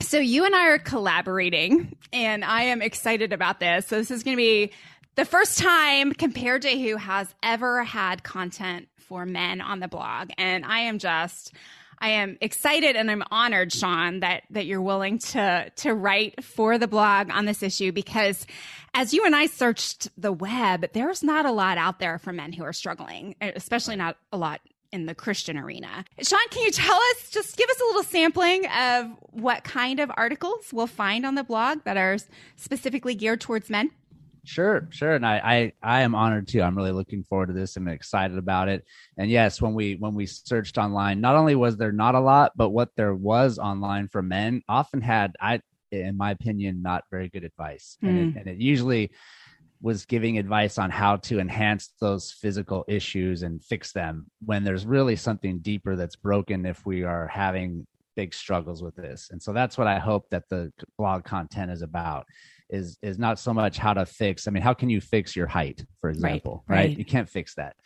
so 0.00 0.18
you 0.18 0.44
and 0.44 0.54
I 0.54 0.68
are 0.68 0.78
collaborating, 0.78 1.96
and 2.12 2.44
I 2.44 2.64
am 2.64 2.82
excited 2.82 3.32
about 3.32 3.60
this. 3.60 3.86
So 3.86 3.96
this 3.96 4.10
is 4.10 4.24
going 4.24 4.36
to 4.36 4.42
be 4.42 4.72
the 5.14 5.24
first 5.24 5.58
time 5.58 6.12
compared 6.12 6.62
to 6.62 6.70
who 6.70 6.96
has 6.96 7.34
ever 7.42 7.82
had 7.84 8.22
content 8.22 8.88
for 9.08 9.26
men 9.26 9.60
on 9.60 9.80
the 9.80 9.88
blog. 9.88 10.30
And 10.38 10.64
I 10.64 10.80
am 10.80 10.98
just, 10.98 11.52
I 11.98 12.10
am 12.10 12.36
excited 12.40 12.96
and 12.96 13.10
I'm 13.10 13.22
honored, 13.30 13.72
Sean, 13.72 14.20
that 14.20 14.42
that 14.50 14.66
you're 14.66 14.82
willing 14.82 15.18
to 15.18 15.70
to 15.74 15.94
write 15.94 16.44
for 16.44 16.78
the 16.78 16.88
blog 16.88 17.30
on 17.30 17.46
this 17.46 17.62
issue 17.62 17.92
because 17.92 18.46
as 18.94 19.12
you 19.12 19.24
and 19.24 19.36
I 19.36 19.46
searched 19.46 20.08
the 20.16 20.32
web, 20.32 20.86
there's 20.92 21.22
not 21.22 21.46
a 21.46 21.52
lot 21.52 21.78
out 21.78 21.98
there 21.98 22.18
for 22.18 22.32
men 22.32 22.52
who 22.52 22.64
are 22.64 22.72
struggling, 22.72 23.36
especially 23.40 23.96
not 23.96 24.16
a 24.32 24.36
lot 24.36 24.60
in 24.92 25.06
the 25.06 25.14
Christian 25.14 25.58
arena. 25.58 26.04
Sean, 26.22 26.38
can 26.50 26.62
you 26.62 26.70
tell 26.70 26.96
us, 26.96 27.30
just 27.30 27.56
give 27.56 27.68
us 27.68 27.80
a 27.80 27.84
little 27.84 28.02
sampling 28.02 28.66
of 28.66 29.10
what 29.30 29.64
kind 29.64 30.00
of 30.00 30.10
articles 30.16 30.72
we'll 30.72 30.86
find 30.86 31.26
on 31.26 31.34
the 31.34 31.44
blog 31.44 31.82
that 31.84 31.96
are 31.96 32.16
specifically 32.56 33.14
geared 33.14 33.40
towards 33.40 33.68
men? 33.68 33.90
Sure, 34.46 34.86
sure, 34.90 35.14
and 35.14 35.26
I, 35.26 35.72
I 35.82 35.98
I 35.98 36.00
am 36.02 36.14
honored 36.14 36.46
too. 36.46 36.62
I'm 36.62 36.76
really 36.76 36.92
looking 36.92 37.24
forward 37.24 37.46
to 37.46 37.52
this. 37.52 37.76
I'm 37.76 37.88
excited 37.88 38.38
about 38.38 38.68
it. 38.68 38.84
And 39.18 39.28
yes, 39.28 39.60
when 39.60 39.74
we 39.74 39.96
when 39.96 40.14
we 40.14 40.26
searched 40.26 40.78
online, 40.78 41.20
not 41.20 41.34
only 41.34 41.56
was 41.56 41.76
there 41.76 41.90
not 41.90 42.14
a 42.14 42.20
lot, 42.20 42.52
but 42.56 42.70
what 42.70 42.90
there 42.96 43.14
was 43.14 43.58
online 43.58 44.06
for 44.06 44.22
men 44.22 44.62
often 44.68 45.00
had, 45.00 45.34
I 45.40 45.60
in 45.90 46.16
my 46.16 46.30
opinion, 46.30 46.80
not 46.80 47.04
very 47.10 47.28
good 47.28 47.42
advice, 47.42 47.98
mm. 48.02 48.08
and, 48.08 48.18
it, 48.18 48.32
hmm. 48.32 48.38
and 48.38 48.46
it 48.46 48.58
usually 48.58 49.10
was 49.82 50.06
giving 50.06 50.38
advice 50.38 50.78
on 50.78 50.90
how 50.90 51.16
to 51.16 51.38
enhance 51.38 51.92
those 52.00 52.30
physical 52.30 52.84
issues 52.88 53.42
and 53.42 53.62
fix 53.62 53.92
them 53.92 54.26
when 54.44 54.64
there's 54.64 54.86
really 54.86 55.16
something 55.16 55.58
deeper 55.58 55.96
that's 55.96 56.16
broken 56.16 56.64
if 56.64 56.86
we 56.86 57.02
are 57.02 57.26
having 57.26 57.86
big 58.14 58.32
struggles 58.32 58.82
with 58.82 58.96
this. 58.96 59.28
And 59.30 59.42
so 59.42 59.52
that's 59.52 59.76
what 59.76 59.86
I 59.86 59.98
hope 59.98 60.30
that 60.30 60.48
the 60.48 60.72
blog 60.96 61.24
content 61.24 61.70
is 61.70 61.82
about 61.82 62.26
is 62.70 62.98
is 63.02 63.18
not 63.18 63.38
so 63.38 63.52
much 63.54 63.78
how 63.78 63.94
to 63.94 64.06
fix. 64.06 64.46
I 64.46 64.50
mean, 64.50 64.62
how 64.62 64.74
can 64.74 64.90
you 64.90 65.00
fix 65.00 65.36
your 65.36 65.46
height, 65.46 65.84
for 66.00 66.10
example? 66.10 66.64
Right. 66.66 66.76
right? 66.76 66.88
right. 66.88 66.98
You 66.98 67.04
can't 67.04 67.28
fix 67.28 67.54
that, 67.54 67.76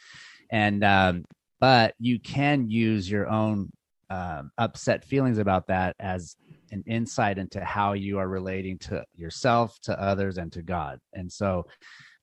and 0.51 0.83
um, 0.85 1.25
but 1.61 1.95
you 1.99 2.19
can 2.19 2.69
use 2.69 3.11
your 3.11 3.29
own 3.29 3.71
um, 4.09 4.51
upset 4.59 5.05
feelings 5.05 5.39
about 5.39 5.69
that 5.69 5.95
as 6.01 6.37
an 6.73 6.83
insight 6.87 7.39
into 7.39 7.65
how 7.65 7.93
you 7.93 8.19
are 8.19 8.29
relating 8.29 8.79
to 8.79 9.05
yourself, 9.15 9.79
to 9.83 10.01
others, 10.01 10.39
and 10.39 10.53
to 10.53 10.63
God. 10.63 10.99
And 11.13 11.31
so, 11.31 11.67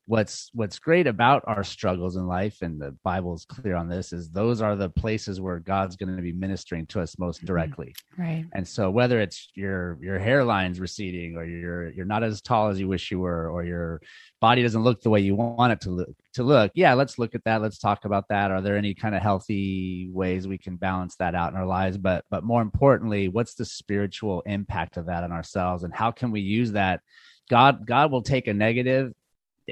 what's 0.07 0.49
what's 0.53 0.79
great 0.79 1.05
about 1.05 1.43
our 1.47 1.63
struggles 1.63 2.15
in 2.15 2.25
life 2.25 2.61
and 2.61 2.81
the 2.81 2.95
bible 3.03 3.35
is 3.35 3.45
clear 3.45 3.75
on 3.75 3.87
this 3.87 4.13
is 4.13 4.29
those 4.29 4.61
are 4.61 4.75
the 4.75 4.89
places 4.89 5.39
where 5.39 5.59
god's 5.59 5.95
going 5.95 6.15
to 6.15 6.21
be 6.21 6.31
ministering 6.31 6.85
to 6.87 7.01
us 7.01 7.17
most 7.19 7.37
mm-hmm. 7.37 7.47
directly. 7.47 7.93
Right. 8.17 8.45
And 8.53 8.67
so 8.67 8.89
whether 8.89 9.19
it's 9.19 9.51
your 9.55 9.97
your 10.01 10.19
hairline's 10.19 10.79
receding 10.79 11.35
or 11.35 11.45
you're 11.45 11.91
you're 11.91 12.05
not 12.05 12.23
as 12.23 12.41
tall 12.41 12.69
as 12.69 12.79
you 12.79 12.87
wish 12.87 13.11
you 13.11 13.19
were 13.19 13.49
or 13.49 13.63
your 13.63 14.01
body 14.41 14.61
doesn't 14.61 14.83
look 14.83 15.01
the 15.01 15.09
way 15.09 15.19
you 15.19 15.35
want 15.35 15.73
it 15.73 15.81
to 15.81 15.89
look 15.89 16.15
to 16.33 16.43
look 16.43 16.71
yeah 16.75 16.93
let's 16.93 17.17
look 17.17 17.35
at 17.35 17.43
that 17.43 17.61
let's 17.61 17.79
talk 17.79 18.05
about 18.05 18.25
that. 18.29 18.51
Are 18.51 18.61
there 18.61 18.77
any 18.77 18.93
kind 18.93 19.15
of 19.15 19.21
healthy 19.21 20.09
ways 20.11 20.47
we 20.47 20.57
can 20.57 20.75
balance 20.75 21.15
that 21.17 21.35
out 21.35 21.51
in 21.51 21.57
our 21.57 21.65
lives? 21.65 21.97
But 21.97 22.25
but 22.29 22.43
more 22.43 22.61
importantly 22.61 23.27
what's 23.27 23.55
the 23.55 23.65
spiritual 23.65 24.41
impact 24.45 24.97
of 24.97 25.07
that 25.07 25.23
on 25.23 25.31
ourselves 25.31 25.83
and 25.83 25.93
how 25.93 26.11
can 26.11 26.31
we 26.31 26.41
use 26.41 26.71
that? 26.73 27.01
God 27.49 27.85
god 27.85 28.11
will 28.11 28.23
take 28.23 28.47
a 28.47 28.53
negative 28.53 29.13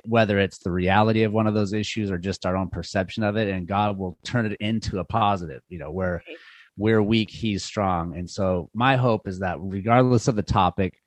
whether 0.04 0.40
it's 0.40 0.60
the 0.60 0.72
reality 0.72 1.24
of 1.24 1.32
one 1.32 1.48
of 1.48 1.54
those 1.54 1.74
issues 1.74 2.12
or 2.12 2.18
just 2.18 2.46
our 2.46 2.58
own 2.58 2.70
perception 2.70 3.24
of 3.24 3.38
it 3.38 3.48
and 3.48 3.68
god 3.68 3.98
will 3.98 4.18
turn 4.24 4.46
it 4.46 4.58
into 4.60 5.00
a 5.00 5.06
positive 5.06 5.62
you 5.70 5.80
know 5.80 5.92
where 5.92 6.22
we're 6.78 7.02
weak 7.02 7.30
he's 7.30 7.64
strong. 7.64 8.18
And 8.18 8.30
so 8.30 8.70
my 8.74 8.96
hope 8.96 9.28
is 9.28 9.40
that 9.40 9.58
regardless 9.60 10.28
of 10.28 10.36
the 10.36 10.44
topic 10.44 11.02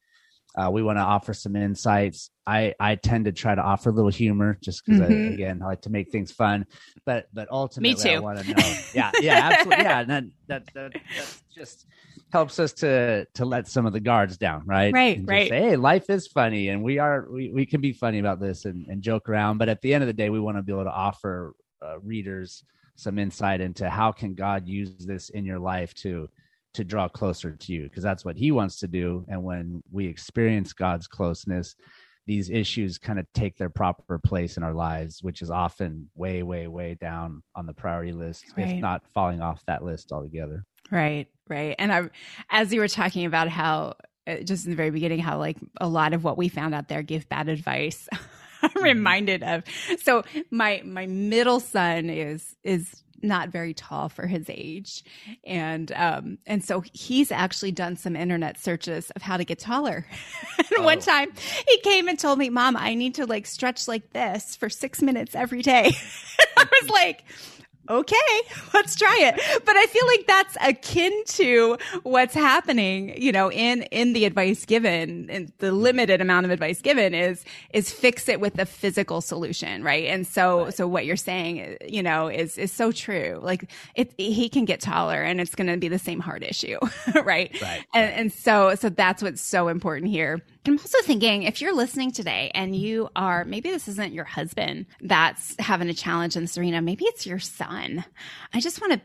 uh, 0.56 0.70
we 0.70 0.82
want 0.82 0.96
to 0.96 1.02
offer 1.02 1.34
some 1.34 1.54
insights 1.56 2.30
i 2.46 2.74
i 2.80 2.94
tend 2.94 3.26
to 3.26 3.32
try 3.32 3.54
to 3.54 3.62
offer 3.62 3.90
a 3.90 3.92
little 3.92 4.11
humor 4.11 4.58
just 4.62 4.84
because 4.84 5.00
mm-hmm. 5.00 5.34
again 5.34 5.61
i 5.62 5.66
like 5.66 5.82
to 5.82 5.90
make 5.90 6.11
things 6.11 6.32
fun 6.32 6.64
but 7.04 7.26
but 7.32 7.48
ultimately 7.50 7.94
Me 7.94 8.00
too. 8.00 8.16
i 8.16 8.18
want 8.18 8.38
to 8.38 8.54
know 8.54 8.76
yeah 8.94 9.11
yeah 9.20 9.50
absolutely 9.52 9.84
yeah 9.84 10.00
and 10.00 10.11
that, 10.11 10.24
that, 10.46 10.74
that 10.74 10.92
that's 11.16 11.42
just 11.54 11.87
helps 12.32 12.58
us 12.58 12.72
to 12.72 13.26
to 13.34 13.44
let 13.44 13.66
some 13.68 13.87
of 13.87 13.92
the 13.92 14.00
guards 14.00 14.37
down, 14.37 14.62
right? 14.66 14.92
Right, 14.92 15.20
right. 15.24 15.48
Say, 15.48 15.61
hey, 15.61 15.76
life 15.76 16.11
is 16.11 16.26
funny, 16.26 16.68
and 16.68 16.82
we 16.82 16.98
are 16.98 17.26
we, 17.30 17.50
we 17.50 17.66
can 17.66 17.80
be 17.80 17.92
funny 17.92 18.18
about 18.18 18.40
this 18.40 18.64
and, 18.64 18.87
and 18.87 19.02
joke 19.02 19.28
around. 19.28 19.58
But 19.58 19.68
at 19.68 19.80
the 19.80 19.94
end 19.94 20.02
of 20.02 20.08
the 20.08 20.12
day, 20.12 20.30
we 20.30 20.40
want 20.40 20.56
to 20.56 20.62
be 20.62 20.72
able 20.72 20.84
to 20.84 20.90
offer 20.90 21.54
uh, 21.82 21.98
readers 22.00 22.64
some 22.96 23.18
insight 23.18 23.61
into 23.61 23.88
how 23.88 24.12
can 24.12 24.34
God 24.34 24.66
use 24.66 25.06
this 25.06 25.30
in 25.30 25.44
your 25.44 25.58
life 25.58 25.94
to 25.94 26.28
to 26.74 26.85
draw 26.85 27.09
closer 27.09 27.52
to 27.52 27.72
you, 27.72 27.85
because 27.85 28.02
that's 28.02 28.24
what 28.24 28.37
He 28.37 28.50
wants 28.50 28.78
to 28.81 28.88
do. 28.88 29.24
And 29.28 29.42
when 29.44 29.83
we 29.90 30.07
experience 30.07 30.72
God's 30.72 31.07
closeness, 31.07 31.74
these 32.26 32.50
issues 32.50 32.98
kind 32.98 33.18
of 33.18 33.26
take 33.33 33.57
their 33.57 33.70
proper 33.70 34.18
place 34.18 34.59
in 34.59 34.62
our 34.62 34.74
lives, 34.74 35.22
which 35.22 35.40
is 35.40 35.50
often 35.50 36.11
way, 36.14 36.42
way, 36.42 36.66
way 36.68 36.94
down 37.00 37.42
on 37.57 37.64
the 37.64 37.72
priority 37.72 38.12
list, 38.12 38.44
right. 38.57 38.68
if 38.68 38.81
not 38.81 39.02
falling 39.14 39.40
off 39.40 39.64
that 39.66 39.83
list 39.83 40.12
altogether. 40.12 40.64
Right, 40.90 41.26
right. 41.48 41.74
And 41.78 41.90
I, 41.90 42.11
as 42.50 42.72
you 42.72 42.81
were 42.81 42.88
talking 42.88 43.24
about 43.24 43.48
how, 43.48 43.94
uh, 44.26 44.37
just 44.44 44.66
in 44.66 44.70
the 44.70 44.76
very 44.76 44.90
beginning, 44.90 45.20
how 45.20 45.38
like 45.38 45.57
a 45.81 45.88
lot 45.88 46.12
of 46.12 46.22
what 46.22 46.37
we 46.37 46.48
found 46.48 46.74
out 46.74 46.88
there 46.88 47.02
give 47.02 47.28
bad 47.31 47.48
advice. 47.48 48.09
I'm 48.62 48.70
mm-hmm. 48.70 48.83
reminded 48.83 49.42
of. 49.42 49.64
So 50.02 50.24
my 50.50 50.83
my 50.85 51.07
middle 51.07 51.61
son 51.61 52.11
is 52.11 52.57
is 52.64 53.02
not 53.22 53.48
very 53.50 53.74
tall 53.74 54.09
for 54.09 54.26
his 54.26 54.46
age, 54.48 55.04
and 55.44 55.92
um 55.92 56.38
and 56.46 56.64
so 56.64 56.83
he's 56.92 57.31
actually 57.31 57.72
done 57.72 57.96
some 57.96 58.16
internet 58.16 58.59
searches 58.59 59.11
of 59.11 59.22
how 59.22 59.37
to 59.37 59.44
get 59.44 59.59
taller. 59.59 60.07
and 60.59 60.66
oh. 60.78 60.83
one 60.83 61.00
time 61.00 61.33
he 61.66 61.78
came 61.78 62.09
and 62.09 62.18
told 62.18 62.38
me, 62.38 62.50
"Mom, 62.50 62.76
I 62.76 62.94
need 62.94 63.14
to 63.16 63.26
like 63.26 63.46
stretch 63.46 63.88
like 63.88 64.12
this 64.12 64.57
for 64.57 64.68
six 64.68 65.02
minutes 65.02 65.35
every 65.35 65.62
day." 65.62 65.92
I 66.57 66.66
was 66.83 66.90
like 66.90 67.24
okay, 67.88 68.40
let's 68.74 68.94
try 68.94 69.16
it. 69.20 69.62
But 69.64 69.77
I 69.77 69.87
feel 69.87 70.07
like 70.07 70.27
that's 70.27 70.57
akin 70.61 71.24
to 71.27 71.79
what's 72.03 72.35
happening, 72.35 73.20
you 73.20 73.33
know, 73.33 73.51
in, 73.51 73.83
in 73.85 74.12
the 74.12 74.24
advice 74.24 74.64
given 74.64 75.29
and 75.31 75.53
the 75.59 75.68
mm-hmm. 75.68 75.77
limited 75.77 76.20
amount 76.20 76.46
of 76.46 76.53
advice 76.53 76.81
given 76.81 77.14
is, 77.14 77.44
is 77.72 77.90
fix 77.90 78.29
it 78.29 78.40
with 78.40 78.59
a 78.59 78.66
physical 78.66 79.20
solution. 79.20 79.83
Right. 79.83 80.07
And 80.07 80.27
so, 80.27 80.64
right. 80.64 80.74
so 80.74 80.87
what 80.87 81.07
you're 81.07 81.16
saying, 81.16 81.77
you 81.87 82.03
know, 82.03 82.29
is, 82.29 82.59
is 82.59 82.72
so 82.72 82.92
true. 82.92 83.40
Like 83.42 83.70
it, 83.94 84.12
he 84.18 84.48
can 84.48 84.64
get 84.64 84.81
taller 84.81 85.22
and 85.22 85.40
it's 85.40 85.55
going 85.55 85.68
to 85.68 85.77
be 85.77 85.88
the 85.88 85.98
same 85.98 86.20
heart 86.20 86.42
issue. 86.42 86.79
right. 87.14 87.57
Right. 87.61 87.85
And, 87.94 88.12
and 88.12 88.33
so, 88.33 88.74
so 88.74 88.88
that's 88.88 89.22
what's 89.22 89.40
so 89.40 89.68
important 89.68 90.11
here 90.11 90.42
I'm 90.68 90.78
also 90.78 90.98
thinking 91.00 91.44
if 91.44 91.62
you're 91.62 91.74
listening 91.74 92.11
today 92.11 92.50
and 92.54 92.76
you 92.76 93.09
are, 93.16 93.46
maybe 93.46 93.70
this 93.70 93.88
isn't 93.88 94.12
your 94.12 94.26
husband 94.26 94.85
that's 95.00 95.57
having 95.59 95.88
a 95.88 95.94
challenge 95.94 96.37
in 96.37 96.46
Serena, 96.46 96.83
maybe 96.83 97.07
it's 97.07 97.26
your 97.26 97.38
son. 97.38 98.04
I 98.52 98.61
just 98.61 98.78
want 98.78 98.92
to 98.92 99.00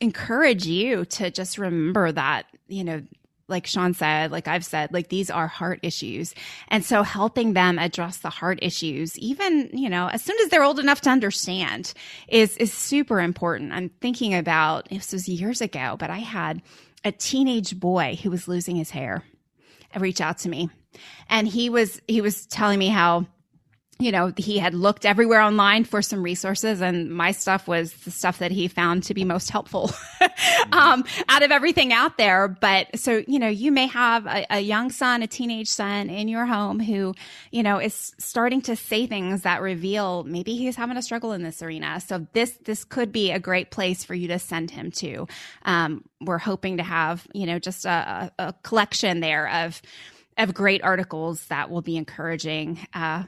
encourage 0.00 0.66
you 0.66 1.04
to 1.04 1.30
just 1.30 1.58
remember 1.58 2.12
that, 2.12 2.46
you 2.66 2.82
know, 2.82 3.02
like 3.46 3.66
Sean 3.66 3.92
said, 3.92 4.32
like 4.32 4.48
I've 4.48 4.64
said, 4.64 4.90
like 4.94 5.10
these 5.10 5.28
are 5.28 5.46
heart 5.46 5.80
issues. 5.82 6.34
And 6.68 6.82
so 6.82 7.02
helping 7.02 7.52
them 7.52 7.78
address 7.78 8.16
the 8.16 8.30
heart 8.30 8.58
issues, 8.62 9.18
even, 9.18 9.68
you 9.74 9.90
know, 9.90 10.08
as 10.08 10.22
soon 10.22 10.38
as 10.42 10.48
they're 10.48 10.64
old 10.64 10.78
enough 10.78 11.02
to 11.02 11.10
understand 11.10 11.92
is, 12.28 12.56
is 12.56 12.72
super 12.72 13.20
important. 13.20 13.72
I'm 13.72 13.90
thinking 14.00 14.34
about, 14.34 14.88
this 14.88 15.12
was 15.12 15.28
years 15.28 15.60
ago, 15.60 15.96
but 15.98 16.08
I 16.08 16.20
had 16.20 16.62
a 17.04 17.12
teenage 17.12 17.78
boy 17.78 18.18
who 18.22 18.30
was 18.30 18.48
losing 18.48 18.76
his 18.76 18.88
hair 18.88 19.22
reach 19.94 20.22
out 20.22 20.38
to 20.38 20.48
me 20.48 20.70
and 21.28 21.46
he 21.46 21.70
was 21.70 22.00
he 22.08 22.20
was 22.20 22.46
telling 22.46 22.78
me 22.78 22.88
how 22.88 23.26
you 24.02 24.10
know, 24.10 24.32
he 24.36 24.58
had 24.58 24.74
looked 24.74 25.06
everywhere 25.06 25.40
online 25.40 25.84
for 25.84 26.02
some 26.02 26.22
resources, 26.22 26.80
and 26.80 27.10
my 27.10 27.30
stuff 27.30 27.68
was 27.68 27.92
the 28.04 28.10
stuff 28.10 28.38
that 28.38 28.50
he 28.50 28.66
found 28.66 29.04
to 29.04 29.14
be 29.14 29.24
most 29.24 29.50
helpful 29.50 29.92
um, 30.72 31.04
out 31.28 31.42
of 31.42 31.52
everything 31.52 31.92
out 31.92 32.18
there. 32.18 32.48
But 32.48 32.98
so, 32.98 33.22
you 33.28 33.38
know, 33.38 33.48
you 33.48 33.70
may 33.70 33.86
have 33.86 34.26
a, 34.26 34.44
a, 34.50 34.60
young 34.60 34.90
son, 34.90 35.22
a 35.22 35.28
teenage 35.28 35.68
son 35.68 36.10
in 36.10 36.26
your 36.26 36.46
home 36.46 36.80
who, 36.80 37.14
you 37.52 37.62
know, 37.62 37.78
is 37.78 38.12
starting 38.18 38.60
to 38.62 38.74
say 38.74 39.06
things 39.06 39.42
that 39.42 39.62
reveal 39.62 40.24
maybe 40.24 40.56
he's 40.56 40.74
having 40.74 40.96
a 40.96 41.02
struggle 41.02 41.32
in 41.32 41.42
this 41.42 41.62
arena. 41.62 42.00
So 42.00 42.26
this 42.32 42.58
this 42.64 42.84
could 42.84 43.12
be 43.12 43.30
a 43.30 43.38
great 43.38 43.70
place 43.70 44.02
for 44.02 44.14
you 44.14 44.28
to 44.28 44.38
send 44.38 44.70
him 44.70 44.90
to. 44.92 45.28
Um, 45.64 46.04
we're 46.20 46.38
hoping 46.38 46.78
to 46.78 46.82
have, 46.82 47.26
you 47.32 47.46
know, 47.46 47.58
just 47.60 47.84
a, 47.84 48.32
a 48.38 48.54
collection 48.62 49.20
there 49.20 49.48
of 49.48 49.80
of 50.38 50.54
great 50.54 50.82
articles 50.82 51.46
that 51.46 51.70
will 51.70 51.82
be 51.82 51.96
encouraging 51.96 52.78
uh, 52.94 53.24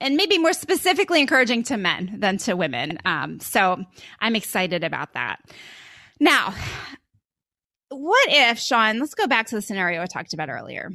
and 0.00 0.16
maybe 0.16 0.38
more 0.38 0.52
specifically 0.52 1.20
encouraging 1.20 1.62
to 1.64 1.76
men 1.76 2.16
than 2.18 2.38
to 2.38 2.54
women. 2.54 2.98
Um, 3.04 3.40
so 3.40 3.84
I'm 4.20 4.36
excited 4.36 4.82
about 4.82 5.12
that. 5.12 5.40
Now, 6.20 6.54
what 7.90 8.28
if, 8.28 8.58
Sean, 8.58 8.98
let's 8.98 9.14
go 9.14 9.26
back 9.26 9.46
to 9.48 9.54
the 9.54 9.62
scenario 9.62 10.02
I 10.02 10.06
talked 10.06 10.34
about 10.34 10.50
earlier. 10.50 10.90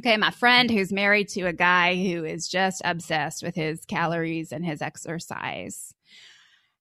Okay, 0.00 0.16
my 0.16 0.30
friend 0.30 0.70
who's 0.70 0.92
married 0.92 1.28
to 1.30 1.42
a 1.42 1.52
guy 1.52 1.94
who 1.94 2.24
is 2.24 2.48
just 2.48 2.82
obsessed 2.84 3.44
with 3.44 3.54
his 3.54 3.84
calories 3.84 4.50
and 4.50 4.64
his 4.64 4.82
exercise. 4.82 5.94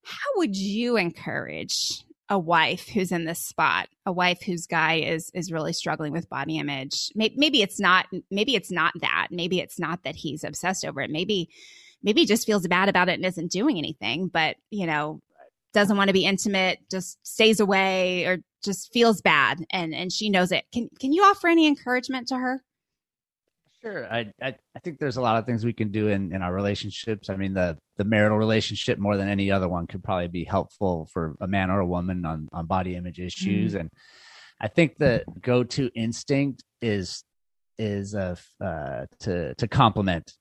How 0.03 0.29
would 0.37 0.55
you 0.55 0.97
encourage 0.97 2.03
a 2.29 2.39
wife 2.39 2.87
who's 2.87 3.11
in 3.11 3.25
this 3.25 3.39
spot, 3.39 3.89
a 4.05 4.11
wife 4.11 4.41
whose 4.41 4.65
guy 4.65 4.95
is 4.95 5.29
is 5.33 5.51
really 5.51 5.73
struggling 5.73 6.13
with 6.13 6.29
body 6.29 6.57
image. 6.57 7.11
Maybe, 7.15 7.35
maybe 7.37 7.61
it's 7.61 7.79
not 7.79 8.07
maybe 8.31 8.55
it's 8.55 8.71
not 8.71 8.93
that. 9.01 9.27
Maybe 9.31 9.59
it's 9.59 9.79
not 9.79 10.03
that 10.03 10.15
he's 10.15 10.43
obsessed 10.43 10.85
over 10.85 11.01
it. 11.01 11.11
Maybe 11.11 11.49
maybe 12.01 12.21
he 12.21 12.27
just 12.27 12.45
feels 12.45 12.67
bad 12.67 12.89
about 12.89 13.09
it 13.09 13.13
and 13.13 13.25
isn't 13.25 13.51
doing 13.51 13.77
anything, 13.77 14.27
but 14.27 14.55
you 14.69 14.85
know, 14.87 15.21
doesn't 15.73 15.97
want 15.97 16.09
to 16.09 16.13
be 16.13 16.25
intimate, 16.25 16.79
just 16.89 17.17
stays 17.25 17.59
away 17.59 18.25
or 18.25 18.37
just 18.63 18.93
feels 18.93 19.21
bad 19.21 19.65
and 19.69 19.93
and 19.93 20.11
she 20.11 20.29
knows 20.29 20.51
it. 20.51 20.65
Can 20.73 20.89
can 20.99 21.11
you 21.13 21.23
offer 21.23 21.47
any 21.47 21.67
encouragement 21.67 22.27
to 22.29 22.37
her? 22.37 22.63
Sure. 23.83 24.05
I, 24.11 24.31
I, 24.41 24.55
I 24.75 24.79
think 24.79 24.97
there's 24.97 25.17
a 25.17 25.21
lot 25.21 25.37
of 25.37 25.45
things 25.45 25.65
we 25.65 25.73
can 25.73 25.91
do 25.91 26.07
in, 26.07 26.33
in 26.33 26.41
our 26.41 26.53
relationships. 26.53 27.29
I 27.29 27.35
mean, 27.35 27.53
the 27.53 27.77
the 27.97 28.05
marital 28.05 28.37
relationship 28.37 28.97
more 28.97 29.17
than 29.17 29.27
any 29.27 29.51
other 29.51 29.67
one 29.67 29.87
could 29.87 30.03
probably 30.03 30.29
be 30.29 30.45
helpful 30.45 31.09
for 31.11 31.35
a 31.41 31.47
man 31.47 31.69
or 31.69 31.81
a 31.81 31.85
woman 31.85 32.25
on 32.25 32.47
on 32.53 32.65
body 32.65 32.95
image 32.95 33.19
issues. 33.19 33.73
Mm. 33.73 33.81
And 33.81 33.89
I 34.61 34.69
think 34.69 34.97
the 34.97 35.25
go 35.41 35.65
to 35.65 35.91
instinct 35.95 36.63
is 36.81 37.25
is 37.77 38.15
uh, 38.15 38.37
uh, 38.63 39.05
to 39.21 39.53
to 39.55 39.67
compliment 39.67 40.33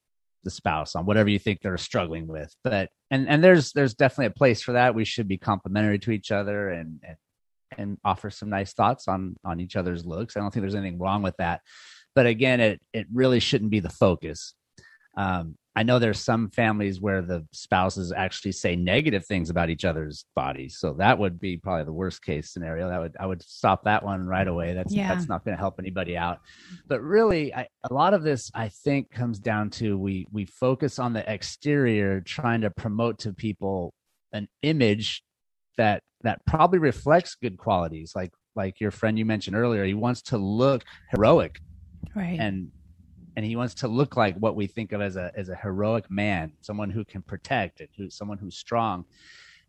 the 0.44 0.50
spouse 0.50 0.94
on 0.94 1.04
whatever 1.04 1.28
you 1.28 1.40
think 1.40 1.62
they're 1.62 1.78
struggling 1.78 2.28
with. 2.28 2.54
But 2.62 2.90
and 3.10 3.28
and 3.28 3.42
there's 3.42 3.72
there's 3.72 3.94
definitely 3.94 4.26
a 4.26 4.38
place 4.38 4.62
for 4.62 4.72
that. 4.72 4.94
We 4.94 5.04
should 5.04 5.26
be 5.26 5.38
complimentary 5.38 5.98
to 6.00 6.12
each 6.12 6.30
other 6.30 6.68
and 6.68 7.00
and 7.02 7.16
and 7.76 7.98
offer 8.04 8.30
some 8.30 8.50
nice 8.50 8.72
thoughts 8.72 9.08
on 9.08 9.34
on 9.44 9.58
each 9.58 9.74
other's 9.74 10.06
looks. 10.06 10.36
I 10.36 10.40
don't 10.40 10.52
think 10.52 10.62
there's 10.62 10.76
anything 10.76 11.00
wrong 11.00 11.22
with 11.22 11.36
that 11.38 11.60
but 12.14 12.26
again, 12.26 12.60
it 12.60 12.80
it 12.92 13.06
really 13.12 13.40
shouldn't 13.40 13.70
be 13.70 13.80
the 13.80 13.90
focus. 13.90 14.54
Um, 15.16 15.56
I 15.74 15.84
know 15.84 15.98
there's 15.98 16.20
some 16.20 16.50
families 16.50 17.00
where 17.00 17.22
the 17.22 17.46
spouses 17.52 18.12
actually 18.12 18.52
say 18.52 18.76
negative 18.76 19.24
things 19.24 19.48
about 19.48 19.70
each 19.70 19.86
other's 19.86 20.26
bodies, 20.36 20.76
so 20.78 20.92
that 20.94 21.18
would 21.18 21.40
be 21.40 21.56
probably 21.56 21.84
the 21.84 21.92
worst 21.92 22.22
case 22.22 22.50
scenario. 22.50 22.88
That 22.88 23.00
would 23.00 23.16
I 23.18 23.26
would 23.26 23.42
stop 23.42 23.84
that 23.84 24.04
one 24.04 24.26
right 24.26 24.46
away. 24.46 24.74
That's 24.74 24.92
yeah. 24.92 25.08
that's 25.08 25.28
not 25.28 25.44
going 25.44 25.56
to 25.56 25.60
help 25.60 25.76
anybody 25.78 26.16
out. 26.16 26.40
But 26.86 27.00
really, 27.00 27.54
I, 27.54 27.68
a 27.84 27.94
lot 27.94 28.12
of 28.12 28.22
this 28.22 28.50
I 28.54 28.68
think 28.68 29.10
comes 29.10 29.38
down 29.38 29.70
to 29.70 29.96
we 29.96 30.26
we 30.30 30.44
focus 30.44 30.98
on 30.98 31.14
the 31.14 31.30
exterior, 31.32 32.20
trying 32.20 32.60
to 32.62 32.70
promote 32.70 33.20
to 33.20 33.32
people 33.32 33.94
an 34.32 34.48
image 34.62 35.22
that 35.78 36.02
that 36.22 36.44
probably 36.46 36.80
reflects 36.80 37.34
good 37.34 37.56
qualities, 37.56 38.12
like 38.14 38.32
like 38.54 38.78
your 38.78 38.90
friend 38.90 39.18
you 39.18 39.24
mentioned 39.24 39.56
earlier. 39.56 39.86
He 39.86 39.94
wants 39.94 40.20
to 40.22 40.36
look 40.36 40.84
heroic 41.10 41.60
right 42.14 42.38
and 42.38 42.70
and 43.36 43.44
he 43.44 43.56
wants 43.56 43.74
to 43.74 43.88
look 43.88 44.16
like 44.16 44.36
what 44.36 44.56
we 44.56 44.66
think 44.66 44.92
of 44.92 45.00
as 45.00 45.16
a 45.16 45.32
as 45.34 45.48
a 45.48 45.56
heroic 45.56 46.10
man, 46.10 46.52
someone 46.60 46.90
who 46.90 47.04
can 47.04 47.22
protect 47.22 47.80
and 47.80 47.88
who 47.96 48.10
someone 48.10 48.38
who's 48.38 48.56
strong. 48.56 49.04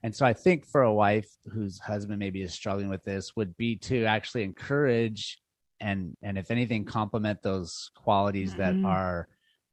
And 0.04 0.14
so 0.14 0.26
I 0.26 0.34
think 0.34 0.66
for 0.66 0.82
a 0.84 0.94
wife 0.94 1.30
whose 1.54 1.80
husband 1.80 2.20
maybe 2.20 2.42
is 2.42 2.54
struggling 2.54 2.90
with 2.90 3.04
this 3.04 3.38
would 3.38 3.56
be 3.56 3.78
to 3.78 4.04
actually 4.06 4.44
encourage 4.44 5.40
and 5.80 6.16
and 6.22 6.38
if 6.38 6.52
anything 6.52 6.84
complement 6.84 7.42
those 7.42 7.90
qualities 7.96 8.54
mm-hmm. 8.54 8.82
that 8.84 8.88
are 8.88 9.28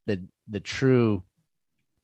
the 0.05 0.25
the 0.47 0.59
true 0.59 1.23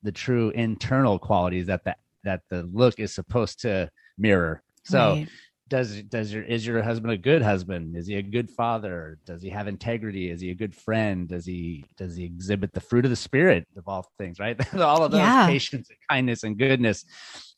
the 0.03 0.11
true 0.11 0.49
internal 0.51 1.17
qualities 1.17 1.67
that 1.67 1.83
the 1.85 1.95
that 2.23 2.41
the 2.49 2.63
look 2.73 2.99
is 2.99 3.13
supposed 3.13 3.61
to 3.61 3.89
mirror. 4.17 4.61
So 4.83 4.99
right 4.99 5.29
does 5.69 6.01
does 6.03 6.33
your 6.33 6.43
is 6.43 6.65
your 6.65 6.81
husband 6.81 7.13
a 7.13 7.17
good 7.17 7.41
husband? 7.41 7.95
Is 7.95 8.07
he 8.07 8.15
a 8.15 8.21
good 8.21 8.49
father? 8.49 9.19
Does 9.25 9.41
he 9.41 9.49
have 9.49 9.67
integrity? 9.67 10.29
Is 10.29 10.41
he 10.41 10.51
a 10.51 10.55
good 10.55 10.75
friend? 10.75 11.27
Does 11.27 11.45
he 11.45 11.85
does 11.97 12.15
he 12.15 12.25
exhibit 12.25 12.73
the 12.73 12.79
fruit 12.79 13.05
of 13.05 13.11
the 13.11 13.17
spirit 13.17 13.67
of 13.75 13.87
all 13.87 14.09
things 14.17 14.39
right? 14.39 14.57
All 14.79 15.03
of 15.03 15.11
those 15.11 15.19
yeah. 15.19 15.47
patience 15.47 15.89
and 15.89 15.99
kindness 16.09 16.43
and 16.43 16.57
goodness 16.57 17.05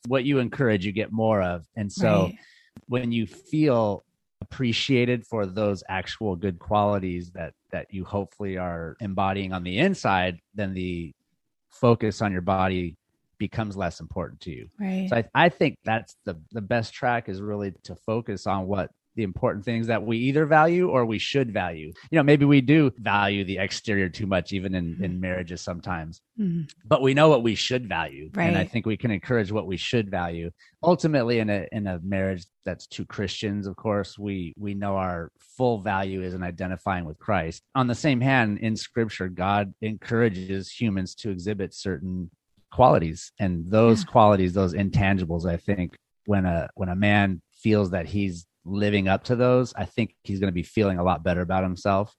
what 0.08 0.24
you 0.24 0.38
encourage 0.38 0.84
you 0.84 0.92
get 0.92 1.12
more 1.12 1.42
of. 1.42 1.66
And 1.76 1.92
so 1.92 2.24
right. 2.24 2.38
when 2.86 3.12
you 3.12 3.26
feel 3.26 4.04
appreciated 4.40 5.26
for 5.26 5.46
those 5.46 5.84
actual 5.88 6.34
good 6.34 6.58
qualities 6.58 7.30
that 7.32 7.52
that 7.70 7.92
you 7.92 8.04
hopefully 8.04 8.56
are 8.56 8.96
embodying 9.00 9.52
on 9.52 9.62
the 9.62 9.78
inside 9.78 10.38
then 10.54 10.72
the 10.72 11.12
focus 11.68 12.22
on 12.22 12.32
your 12.32 12.40
body 12.40 12.96
becomes 13.40 13.76
less 13.76 13.98
important 13.98 14.40
to 14.42 14.52
you. 14.52 14.68
Right. 14.78 15.08
So 15.10 15.16
I, 15.16 15.24
I 15.34 15.48
think 15.48 15.78
that's 15.84 16.14
the 16.24 16.40
the 16.52 16.60
best 16.60 16.94
track 16.94 17.28
is 17.28 17.42
really 17.42 17.72
to 17.82 17.96
focus 17.96 18.46
on 18.46 18.68
what 18.68 18.90
the 19.16 19.22
important 19.24 19.64
things 19.64 19.88
that 19.88 20.04
we 20.04 20.16
either 20.16 20.46
value 20.46 20.88
or 20.88 21.04
we 21.04 21.18
should 21.18 21.52
value. 21.52 21.92
You 22.10 22.16
know, 22.16 22.22
maybe 22.22 22.44
we 22.44 22.60
do 22.60 22.92
value 22.96 23.44
the 23.44 23.58
exterior 23.58 24.08
too 24.08 24.26
much, 24.26 24.52
even 24.52 24.74
in, 24.74 24.94
mm-hmm. 24.94 25.04
in 25.04 25.20
marriages 25.20 25.60
sometimes, 25.60 26.20
mm-hmm. 26.38 26.62
but 26.86 27.02
we 27.02 27.12
know 27.12 27.28
what 27.28 27.42
we 27.42 27.54
should 27.54 27.88
value. 27.88 28.30
Right. 28.32 28.46
And 28.46 28.56
I 28.56 28.64
think 28.64 28.86
we 28.86 28.96
can 28.96 29.10
encourage 29.10 29.50
what 29.50 29.66
we 29.66 29.76
should 29.76 30.10
value. 30.10 30.50
Ultimately, 30.82 31.40
in 31.40 31.50
a, 31.50 31.66
in 31.72 31.86
a 31.86 31.98
marriage 32.02 32.46
that's 32.64 32.86
two 32.86 33.04
Christians, 33.04 33.66
of 33.66 33.74
course, 33.76 34.18
we, 34.18 34.54
we 34.56 34.74
know 34.74 34.96
our 34.96 35.32
full 35.38 35.80
value 35.80 36.22
is 36.22 36.34
in 36.34 36.42
identifying 36.42 37.04
with 37.04 37.18
Christ. 37.18 37.62
On 37.74 37.88
the 37.88 37.94
same 37.94 38.20
hand, 38.20 38.58
in 38.58 38.76
scripture, 38.76 39.28
God 39.28 39.74
encourages 39.82 40.70
humans 40.70 41.14
to 41.16 41.30
exhibit 41.30 41.74
certain 41.74 42.30
qualities 42.70 43.32
and 43.38 43.66
those 43.70 44.02
yeah. 44.02 44.10
qualities 44.10 44.52
those 44.52 44.74
intangibles 44.74 45.44
i 45.48 45.56
think 45.56 45.96
when 46.26 46.44
a 46.44 46.68
when 46.74 46.88
a 46.88 46.94
man 46.94 47.40
feels 47.52 47.90
that 47.90 48.06
he's 48.06 48.46
living 48.64 49.08
up 49.08 49.24
to 49.24 49.36
those 49.36 49.72
i 49.74 49.84
think 49.84 50.14
he's 50.22 50.38
going 50.38 50.48
to 50.48 50.52
be 50.52 50.62
feeling 50.62 50.98
a 50.98 51.04
lot 51.04 51.22
better 51.22 51.40
about 51.40 51.62
himself. 51.62 52.14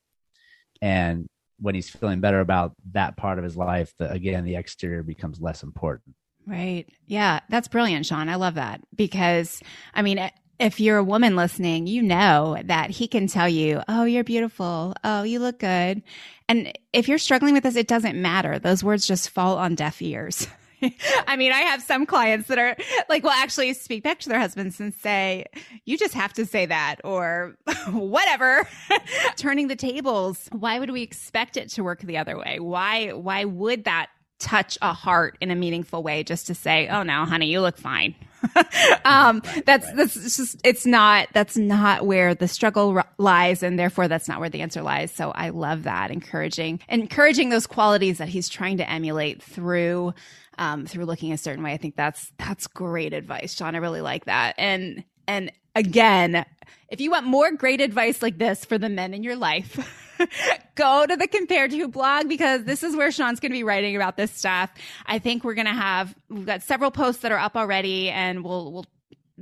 And 0.81 1.27
when 1.59 1.75
he's 1.75 1.89
feeling 1.89 2.21
better 2.21 2.39
about 2.39 2.73
that 2.93 3.15
part 3.15 3.37
of 3.37 3.43
his 3.43 3.55
life 3.55 3.93
the, 3.99 4.11
again 4.11 4.43
the 4.43 4.55
exterior 4.55 5.03
becomes 5.03 5.39
less 5.39 5.61
important. 5.63 6.15
Right. 6.47 6.87
Yeah 7.05 7.39
that's 7.49 7.67
brilliant 7.67 8.05
sean. 8.05 8.29
I 8.29 8.35
love 8.35 8.55
that 8.55 8.81
because 8.95 9.61
i 9.93 10.01
mean 10.01 10.29
if 10.61 10.79
you're 10.79 10.97
a 10.97 11.03
woman 11.03 11.35
listening, 11.35 11.87
you 11.87 12.03
know 12.03 12.57
that 12.65 12.91
he 12.91 13.07
can 13.07 13.27
tell 13.27 13.49
you, 13.49 13.81
Oh, 13.87 14.03
you're 14.03 14.23
beautiful. 14.23 14.93
Oh, 15.03 15.23
you 15.23 15.39
look 15.39 15.59
good. 15.59 16.03
And 16.47 16.77
if 16.93 17.07
you're 17.07 17.17
struggling 17.17 17.53
with 17.53 17.63
this, 17.63 17.75
it 17.75 17.87
doesn't 17.87 18.21
matter. 18.21 18.59
Those 18.59 18.83
words 18.83 19.07
just 19.07 19.31
fall 19.31 19.57
on 19.57 19.73
deaf 19.73 20.01
ears. 20.01 20.47
I 21.27 21.35
mean, 21.35 21.51
I 21.51 21.61
have 21.61 21.81
some 21.81 22.05
clients 22.05 22.47
that 22.47 22.59
are 22.59 22.75
like, 23.09 23.23
will 23.23 23.31
actually 23.31 23.73
speak 23.73 24.03
back 24.03 24.19
to 24.19 24.29
their 24.29 24.39
husbands 24.39 24.79
and 24.79 24.93
say, 24.93 25.45
you 25.85 25.97
just 25.97 26.13
have 26.13 26.33
to 26.33 26.45
say 26.45 26.67
that 26.67 26.97
or 27.03 27.55
whatever. 27.89 28.67
Turning 29.37 29.67
the 29.67 29.75
tables. 29.75 30.47
Why 30.51 30.79
would 30.79 30.91
we 30.91 31.01
expect 31.01 31.57
it 31.57 31.69
to 31.71 31.83
work 31.83 32.01
the 32.01 32.17
other 32.17 32.37
way? 32.37 32.59
Why, 32.59 33.13
why 33.13 33.45
would 33.45 33.85
that 33.85 34.09
touch 34.41 34.77
a 34.81 34.93
heart 34.93 35.37
in 35.39 35.51
a 35.51 35.55
meaningful 35.55 36.03
way 36.03 36.23
just 36.23 36.47
to 36.47 36.55
say, 36.55 36.87
oh 36.87 37.03
no, 37.03 37.25
honey, 37.25 37.47
you 37.47 37.61
look 37.61 37.77
fine. 37.77 38.15
um, 39.05 39.41
that's, 39.65 39.89
that's 39.93 40.15
just, 40.35 40.59
it's 40.63 40.85
not, 40.85 41.27
that's 41.31 41.55
not 41.55 42.05
where 42.05 42.33
the 42.33 42.47
struggle 42.47 42.97
r- 42.97 43.07
lies. 43.17 43.61
And 43.61 43.77
therefore 43.77 44.07
that's 44.07 44.27
not 44.27 44.39
where 44.39 44.49
the 44.49 44.61
answer 44.61 44.81
lies. 44.81 45.11
So 45.11 45.31
I 45.31 45.49
love 45.49 45.83
that 45.83 46.11
encouraging, 46.11 46.79
encouraging 46.89 47.49
those 47.49 47.67
qualities 47.67 48.17
that 48.17 48.29
he's 48.29 48.49
trying 48.49 48.77
to 48.77 48.89
emulate 48.89 49.43
through, 49.43 50.13
um, 50.57 50.85
through 50.87 51.05
looking 51.05 51.31
a 51.31 51.37
certain 51.37 51.63
way. 51.63 51.71
I 51.71 51.77
think 51.77 51.95
that's, 51.95 52.31
that's 52.37 52.65
great 52.67 53.13
advice, 53.13 53.53
Sean. 53.53 53.75
I 53.75 53.77
really 53.77 54.01
like 54.01 54.25
that. 54.25 54.55
And, 54.57 55.03
and 55.27 55.51
again, 55.75 56.45
if 56.89 56.99
you 56.99 57.11
want 57.11 57.25
more 57.25 57.51
great 57.51 57.79
advice 57.79 58.21
like 58.21 58.39
this 58.39 58.65
for 58.65 58.77
the 58.77 58.89
men 58.89 59.13
in 59.13 59.23
your 59.23 59.35
life, 59.35 60.09
go 60.75 61.05
to 61.05 61.15
the 61.15 61.27
compared 61.27 61.71
to 61.71 61.87
blog 61.87 62.27
because 62.27 62.63
this 62.63 62.83
is 62.83 62.95
where 62.95 63.11
Sean's 63.11 63.39
going 63.39 63.51
to 63.51 63.57
be 63.57 63.63
writing 63.63 63.95
about 63.95 64.17
this 64.17 64.31
stuff. 64.31 64.71
I 65.05 65.19
think 65.19 65.43
we're 65.43 65.53
going 65.53 65.67
to 65.67 65.73
have 65.73 66.15
we've 66.29 66.45
got 66.45 66.63
several 66.63 66.91
posts 66.91 67.21
that 67.21 67.31
are 67.31 67.39
up 67.39 67.55
already, 67.55 68.09
and 68.09 68.43
we'll 68.43 68.71
we'll 68.71 68.85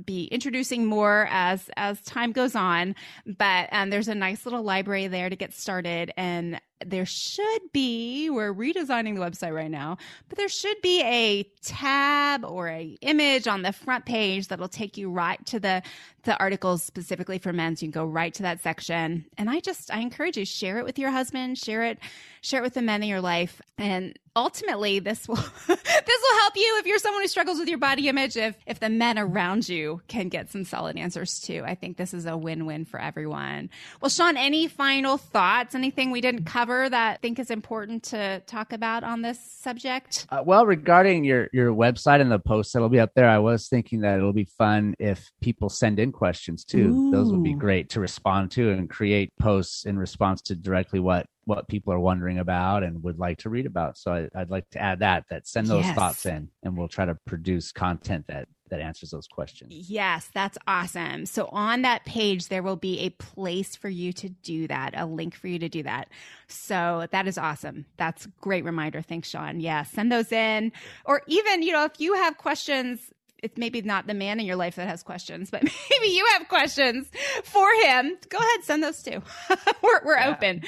be 0.02 0.24
introducing 0.24 0.86
more 0.86 1.28
as 1.30 1.68
as 1.76 2.00
time 2.02 2.32
goes 2.32 2.54
on 2.54 2.94
but 3.26 3.68
um, 3.70 3.90
there's 3.90 4.08
a 4.08 4.14
nice 4.14 4.46
little 4.46 4.62
library 4.62 5.08
there 5.08 5.28
to 5.28 5.36
get 5.36 5.52
started 5.52 6.10
and 6.16 6.58
there 6.86 7.06
should 7.06 7.60
be 7.72 8.30
we're 8.30 8.54
redesigning 8.54 9.14
the 9.14 9.20
website 9.20 9.54
right 9.54 9.70
now 9.70 9.98
but 10.28 10.38
there 10.38 10.48
should 10.48 10.80
be 10.82 11.02
a 11.02 11.42
tab 11.62 12.44
or 12.44 12.68
a 12.68 12.96
image 13.02 13.46
on 13.46 13.62
the 13.62 13.72
front 13.72 14.06
page 14.06 14.48
that'll 14.48 14.68
take 14.68 14.96
you 14.96 15.10
right 15.10 15.44
to 15.46 15.60
the 15.60 15.82
the 16.24 16.38
articles 16.38 16.82
specifically 16.82 17.38
for 17.38 17.52
men 17.52 17.76
so 17.76 17.84
you 17.86 17.92
can 17.92 18.02
go 18.02 18.06
right 18.06 18.34
to 18.34 18.42
that 18.42 18.60
section. 18.60 19.24
And 19.38 19.48
i 19.48 19.60
just 19.60 19.92
i 19.92 20.00
encourage 20.00 20.36
you 20.36 20.44
share 20.44 20.78
it 20.78 20.84
with 20.84 20.98
your 20.98 21.10
husband 21.10 21.58
share 21.58 21.84
it 21.84 21.98
share 22.42 22.60
it 22.60 22.62
with 22.62 22.74
the 22.74 22.82
men 22.82 23.02
in 23.02 23.08
your 23.08 23.20
life. 23.20 23.60
And 23.76 24.18
ultimately 24.36 24.98
this 24.98 25.26
will 25.26 25.36
this 25.66 25.68
will 25.68 26.38
help 26.38 26.56
you 26.56 26.76
if 26.78 26.86
you're 26.86 26.98
someone 26.98 27.22
who 27.22 27.28
struggles 27.28 27.58
with 27.58 27.68
your 27.68 27.78
body 27.78 28.08
image 28.08 28.36
if 28.36 28.56
if 28.66 28.80
the 28.80 28.88
men 28.88 29.18
around 29.18 29.68
you 29.68 30.00
can 30.08 30.28
get 30.28 30.50
some 30.50 30.64
solid 30.64 30.96
answers 30.96 31.40
too. 31.40 31.62
I 31.66 31.74
think 31.74 31.96
this 31.96 32.14
is 32.14 32.26
a 32.26 32.36
win-win 32.36 32.84
for 32.84 33.00
everyone. 33.00 33.70
Well 34.00 34.10
sean 34.10 34.36
any 34.36 34.68
final 34.68 35.16
thoughts? 35.16 35.74
Anything 35.74 36.10
we 36.10 36.20
didn't 36.20 36.44
cover 36.44 36.69
cover 36.70 36.88
that 36.88 37.12
I 37.14 37.16
think 37.16 37.38
is 37.38 37.50
important 37.50 38.02
to 38.04 38.40
talk 38.46 38.72
about 38.72 39.02
on 39.04 39.22
this 39.22 39.40
subject? 39.40 40.26
Uh, 40.30 40.42
well, 40.44 40.66
regarding 40.66 41.24
your 41.24 41.48
your 41.52 41.72
website 41.72 42.20
and 42.20 42.30
the 42.30 42.38
posts 42.38 42.72
that'll 42.72 42.88
be 42.88 43.00
up 43.00 43.10
there, 43.14 43.28
I 43.28 43.38
was 43.38 43.68
thinking 43.68 44.00
that 44.02 44.18
it'll 44.18 44.32
be 44.32 44.44
fun 44.44 44.94
if 44.98 45.30
people 45.40 45.68
send 45.68 45.98
in 45.98 46.12
questions 46.12 46.64
too. 46.64 46.88
Ooh. 46.88 47.10
Those 47.10 47.32
would 47.32 47.42
be 47.42 47.54
great 47.54 47.90
to 47.90 48.00
respond 48.00 48.50
to 48.52 48.70
and 48.70 48.88
create 48.88 49.32
posts 49.40 49.84
in 49.84 49.98
response 49.98 50.42
to 50.42 50.54
directly 50.54 51.00
what 51.00 51.26
what 51.44 51.66
people 51.68 51.92
are 51.92 51.98
wondering 51.98 52.38
about 52.38 52.84
and 52.84 53.02
would 53.02 53.18
like 53.18 53.38
to 53.38 53.48
read 53.48 53.66
about. 53.66 53.98
So 53.98 54.12
I, 54.12 54.38
would 54.38 54.50
like 54.50 54.68
to 54.70 54.80
add 54.80 55.00
that 55.00 55.24
that 55.30 55.48
send 55.48 55.66
those 55.66 55.84
yes. 55.84 55.96
thoughts 55.96 56.26
in, 56.26 56.48
and 56.62 56.76
we'll 56.76 56.88
try 56.88 57.06
to 57.06 57.16
produce 57.26 57.72
content 57.72 58.26
that 58.28 58.46
that 58.70 58.80
answers 58.80 59.10
those 59.10 59.26
questions. 59.26 59.72
Yes, 59.90 60.30
that's 60.32 60.58
awesome. 60.66 61.26
So 61.26 61.48
on 61.52 61.82
that 61.82 62.04
page, 62.04 62.48
there 62.48 62.62
will 62.62 62.76
be 62.76 63.00
a 63.00 63.10
place 63.10 63.76
for 63.76 63.88
you 63.88 64.12
to 64.14 64.28
do 64.28 64.66
that, 64.68 64.94
a 64.96 65.06
link 65.06 65.34
for 65.34 65.48
you 65.48 65.58
to 65.58 65.68
do 65.68 65.82
that. 65.82 66.08
So 66.48 67.06
that 67.10 67.26
is 67.26 67.38
awesome. 67.38 67.86
That's 67.96 68.26
great 68.40 68.64
reminder. 68.64 69.02
Thanks, 69.02 69.28
Sean. 69.28 69.60
Yeah, 69.60 69.82
send 69.84 70.10
those 70.10 70.32
in. 70.32 70.72
Or 71.04 71.22
even, 71.26 71.62
you 71.62 71.72
know, 71.72 71.84
if 71.84 72.00
you 72.00 72.14
have 72.14 72.38
questions, 72.38 73.00
it's 73.42 73.56
maybe 73.56 73.82
not 73.82 74.06
the 74.06 74.14
man 74.14 74.38
in 74.40 74.46
your 74.46 74.56
life 74.56 74.76
that 74.76 74.88
has 74.88 75.02
questions, 75.02 75.50
but 75.50 75.62
maybe 75.90 76.08
you 76.08 76.26
have 76.32 76.48
questions 76.48 77.08
for 77.44 77.68
him. 77.82 78.16
Go 78.28 78.38
ahead, 78.38 78.64
send 78.64 78.82
those 78.82 79.02
too. 79.02 79.22
we're 79.82 80.04
we're 80.04 80.18
yeah. 80.18 80.30
open. 80.30 80.62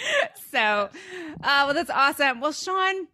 So, 0.50 0.58
uh, 0.58 0.88
well, 1.42 1.74
that's 1.74 1.90
awesome. 1.90 2.40
Well, 2.40 2.52
Sean, 2.52 3.08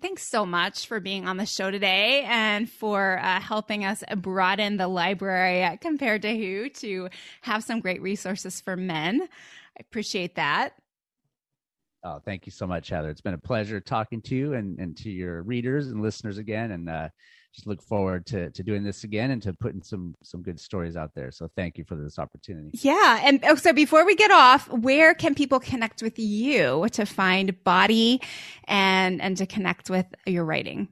Thanks 0.00 0.22
so 0.22 0.46
much 0.46 0.86
for 0.86 1.00
being 1.00 1.26
on 1.26 1.38
the 1.38 1.46
show 1.46 1.70
today 1.70 2.24
and 2.28 2.70
for 2.70 3.18
uh, 3.18 3.40
helping 3.40 3.84
us 3.84 4.04
broaden 4.16 4.76
the 4.76 4.86
library 4.86 5.76
compared 5.80 6.22
to 6.22 6.36
who 6.36 6.68
to 6.68 7.08
have 7.40 7.64
some 7.64 7.80
great 7.80 8.00
resources 8.00 8.60
for 8.60 8.76
men. 8.76 9.22
I 9.22 9.80
appreciate 9.80 10.36
that. 10.36 10.74
Oh, 12.04 12.20
thank 12.24 12.46
you 12.46 12.52
so 12.52 12.66
much, 12.66 12.90
Heather. 12.90 13.10
It's 13.10 13.20
been 13.20 13.34
a 13.34 13.38
pleasure 13.38 13.80
talking 13.80 14.22
to 14.22 14.36
you 14.36 14.54
and, 14.54 14.78
and 14.78 14.96
to 14.98 15.10
your 15.10 15.42
readers 15.42 15.88
and 15.88 16.00
listeners 16.00 16.38
again. 16.38 16.70
And 16.70 16.88
uh, 16.88 17.08
just 17.54 17.66
look 17.66 17.82
forward 17.82 18.26
to 18.26 18.50
to 18.50 18.62
doing 18.62 18.84
this 18.84 19.04
again 19.04 19.30
and 19.30 19.42
to 19.42 19.52
putting 19.52 19.82
some 19.82 20.14
some 20.22 20.42
good 20.42 20.60
stories 20.60 20.96
out 20.96 21.10
there. 21.14 21.30
So 21.30 21.48
thank 21.56 21.78
you 21.78 21.84
for 21.84 21.96
this 21.96 22.18
opportunity. 22.18 22.70
Yeah, 22.74 23.20
and 23.22 23.40
oh, 23.44 23.56
so 23.56 23.72
before 23.72 24.04
we 24.04 24.14
get 24.14 24.30
off, 24.30 24.68
where 24.70 25.14
can 25.14 25.34
people 25.34 25.60
connect 25.60 26.02
with 26.02 26.18
you 26.18 26.86
to 26.92 27.04
find 27.04 27.62
body 27.64 28.20
and 28.64 29.20
and 29.20 29.36
to 29.38 29.46
connect 29.46 29.90
with 29.90 30.06
your 30.26 30.44
writing? 30.44 30.88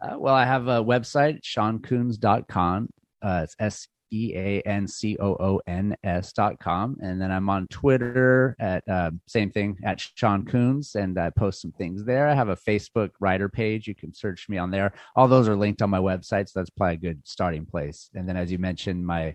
Uh, 0.00 0.18
well, 0.18 0.34
I 0.34 0.46
have 0.46 0.66
a 0.66 0.82
website, 0.82 1.42
seancoons.com. 1.42 2.88
Uh, 3.22 3.40
it's 3.44 3.54
S 3.58 3.86
E 4.12 4.32
A 4.34 4.60
N 4.62 4.86
C 4.86 5.16
O 5.20 5.36
O 5.40 5.60
N 5.66 5.96
S 6.04 6.32
dot 6.32 6.58
com. 6.58 6.96
And 7.02 7.20
then 7.20 7.30
I'm 7.30 7.48
on 7.48 7.66
Twitter 7.68 8.56
at 8.58 8.86
uh, 8.88 9.10
same 9.26 9.50
thing 9.50 9.78
at 9.84 10.00
Sean 10.00 10.44
Coons, 10.44 10.94
and 10.94 11.18
I 11.18 11.30
post 11.30 11.62
some 11.62 11.72
things 11.72 12.04
there. 12.04 12.28
I 12.28 12.34
have 12.34 12.48
a 12.48 12.56
Facebook 12.56 13.10
writer 13.20 13.48
page. 13.48 13.86
You 13.86 13.94
can 13.94 14.12
search 14.12 14.48
me 14.48 14.58
on 14.58 14.70
there. 14.70 14.92
All 15.16 15.28
those 15.28 15.48
are 15.48 15.56
linked 15.56 15.82
on 15.82 15.90
my 15.90 15.98
website, 15.98 16.48
so 16.48 16.60
that's 16.60 16.70
probably 16.70 16.94
a 16.94 16.98
good 16.98 17.20
starting 17.24 17.66
place. 17.66 18.10
And 18.14 18.28
then, 18.28 18.36
as 18.36 18.50
you 18.50 18.58
mentioned, 18.58 19.06
my 19.06 19.34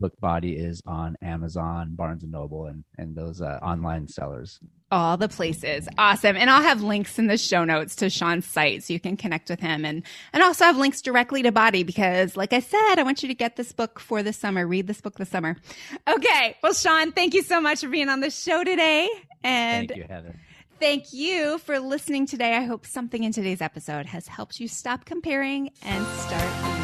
Book 0.00 0.18
Body 0.20 0.56
is 0.56 0.80
on 0.86 1.16
Amazon, 1.22 1.94
Barnes 1.94 2.22
and 2.22 2.32
Noble, 2.32 2.66
and 2.66 2.84
and 2.98 3.14
those 3.14 3.40
uh, 3.40 3.58
online 3.62 4.08
sellers. 4.08 4.58
All 4.90 5.16
the 5.16 5.28
places. 5.28 5.88
Awesome. 5.98 6.36
And 6.36 6.48
I'll 6.48 6.62
have 6.62 6.82
links 6.82 7.18
in 7.18 7.26
the 7.26 7.36
show 7.36 7.64
notes 7.64 7.96
to 7.96 8.10
Sean's 8.10 8.46
site 8.46 8.84
so 8.84 8.92
you 8.92 9.00
can 9.00 9.16
connect 9.16 9.50
with 9.50 9.58
him 9.58 9.84
and, 9.84 10.04
and 10.32 10.42
also 10.42 10.66
have 10.66 10.76
links 10.76 11.02
directly 11.02 11.42
to 11.42 11.50
Body 11.50 11.82
because 11.82 12.36
like 12.36 12.52
I 12.52 12.60
said, 12.60 12.98
I 12.98 13.02
want 13.02 13.22
you 13.22 13.28
to 13.28 13.34
get 13.34 13.56
this 13.56 13.72
book 13.72 13.98
for 13.98 14.22
the 14.22 14.32
summer. 14.32 14.66
Read 14.66 14.86
this 14.86 15.00
book 15.00 15.16
this 15.16 15.30
summer. 15.30 15.56
Okay. 16.06 16.56
Well, 16.62 16.74
Sean, 16.74 17.10
thank 17.10 17.34
you 17.34 17.42
so 17.42 17.60
much 17.60 17.80
for 17.80 17.88
being 17.88 18.08
on 18.08 18.20
the 18.20 18.30
show 18.30 18.62
today. 18.62 19.08
And 19.42 19.88
thank 19.88 19.98
you, 19.98 20.06
Heather. 20.08 20.36
Thank 20.78 21.12
you 21.12 21.58
for 21.58 21.78
listening 21.80 22.26
today. 22.26 22.54
I 22.54 22.62
hope 22.62 22.86
something 22.86 23.24
in 23.24 23.32
today's 23.32 23.62
episode 23.62 24.06
has 24.06 24.28
helped 24.28 24.60
you 24.60 24.68
stop 24.68 25.04
comparing 25.04 25.70
and 25.82 26.06
start 26.06 26.83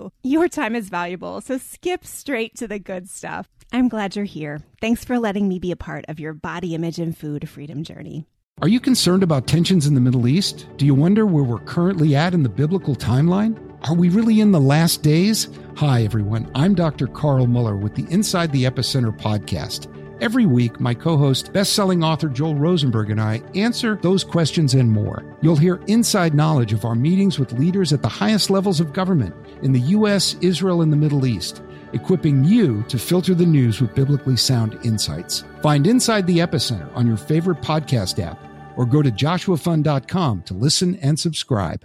you. 0.00 0.12
Your 0.22 0.48
time 0.48 0.74
is 0.74 0.88
valuable, 0.88 1.40
so 1.40 1.58
skip 1.58 2.04
straight 2.04 2.56
to 2.56 2.68
the 2.68 2.78
good 2.78 3.08
stuff. 3.08 3.48
I'm 3.72 3.88
glad 3.88 4.16
you're 4.16 4.24
here. 4.24 4.60
Thanks 4.80 5.04
for 5.04 5.18
letting 5.18 5.48
me 5.48 5.58
be 5.58 5.70
a 5.70 5.76
part 5.76 6.04
of 6.08 6.18
your 6.18 6.34
body 6.34 6.74
image 6.74 6.98
and 6.98 7.16
food 7.16 7.48
freedom 7.48 7.84
journey. 7.84 8.26
Are 8.62 8.68
you 8.68 8.80
concerned 8.80 9.22
about 9.22 9.46
tensions 9.46 9.86
in 9.86 9.94
the 9.94 10.00
Middle 10.00 10.28
East? 10.28 10.66
Do 10.76 10.84
you 10.84 10.94
wonder 10.94 11.24
where 11.24 11.44
we're 11.44 11.60
currently 11.60 12.14
at 12.14 12.34
in 12.34 12.42
the 12.42 12.48
biblical 12.48 12.94
timeline? 12.94 13.58
Are 13.88 13.94
we 13.94 14.10
really 14.10 14.40
in 14.40 14.52
the 14.52 14.60
last 14.60 15.02
days? 15.02 15.48
Hi, 15.76 16.02
everyone. 16.02 16.50
I'm 16.54 16.74
Dr. 16.74 17.06
Carl 17.06 17.46
Moeller 17.46 17.76
with 17.76 17.94
the 17.94 18.06
Inside 18.12 18.52
the 18.52 18.64
Epicenter 18.64 19.18
podcast. 19.18 19.86
Every 20.20 20.44
week, 20.44 20.78
my 20.78 20.92
co 20.92 21.16
host, 21.16 21.50
best 21.54 21.72
selling 21.72 22.04
author 22.04 22.28
Joel 22.28 22.54
Rosenberg, 22.54 23.10
and 23.10 23.18
I 23.18 23.40
answer 23.54 23.98
those 24.02 24.22
questions 24.22 24.74
and 24.74 24.90
more. 24.90 25.24
You'll 25.40 25.56
hear 25.56 25.80
inside 25.86 26.34
knowledge 26.34 26.74
of 26.74 26.84
our 26.84 26.94
meetings 26.94 27.38
with 27.38 27.54
leaders 27.54 27.94
at 27.94 28.02
the 28.02 28.08
highest 28.08 28.50
levels 28.50 28.80
of 28.80 28.92
government 28.92 29.34
in 29.62 29.72
the 29.72 29.80
U.S., 29.80 30.36
Israel, 30.40 30.82
and 30.82 30.92
the 30.92 30.96
Middle 30.96 31.26
East, 31.26 31.62
equipping 31.92 32.44
you 32.44 32.82
to 32.88 32.98
filter 32.98 33.34
the 33.34 33.46
news 33.46 33.80
with 33.80 33.94
biblically 33.94 34.36
sound 34.36 34.78
insights. 34.84 35.44
Find 35.62 35.86
Inside 35.86 36.26
the 36.26 36.38
Epicenter 36.38 36.94
on 36.94 37.06
your 37.06 37.16
favorite 37.16 37.60
podcast 37.60 38.18
app 38.22 38.38
or 38.76 38.86
go 38.86 39.02
to 39.02 39.10
joshuafund.com 39.10 40.42
to 40.42 40.54
listen 40.54 40.96
and 40.96 41.18
subscribe. 41.18 41.84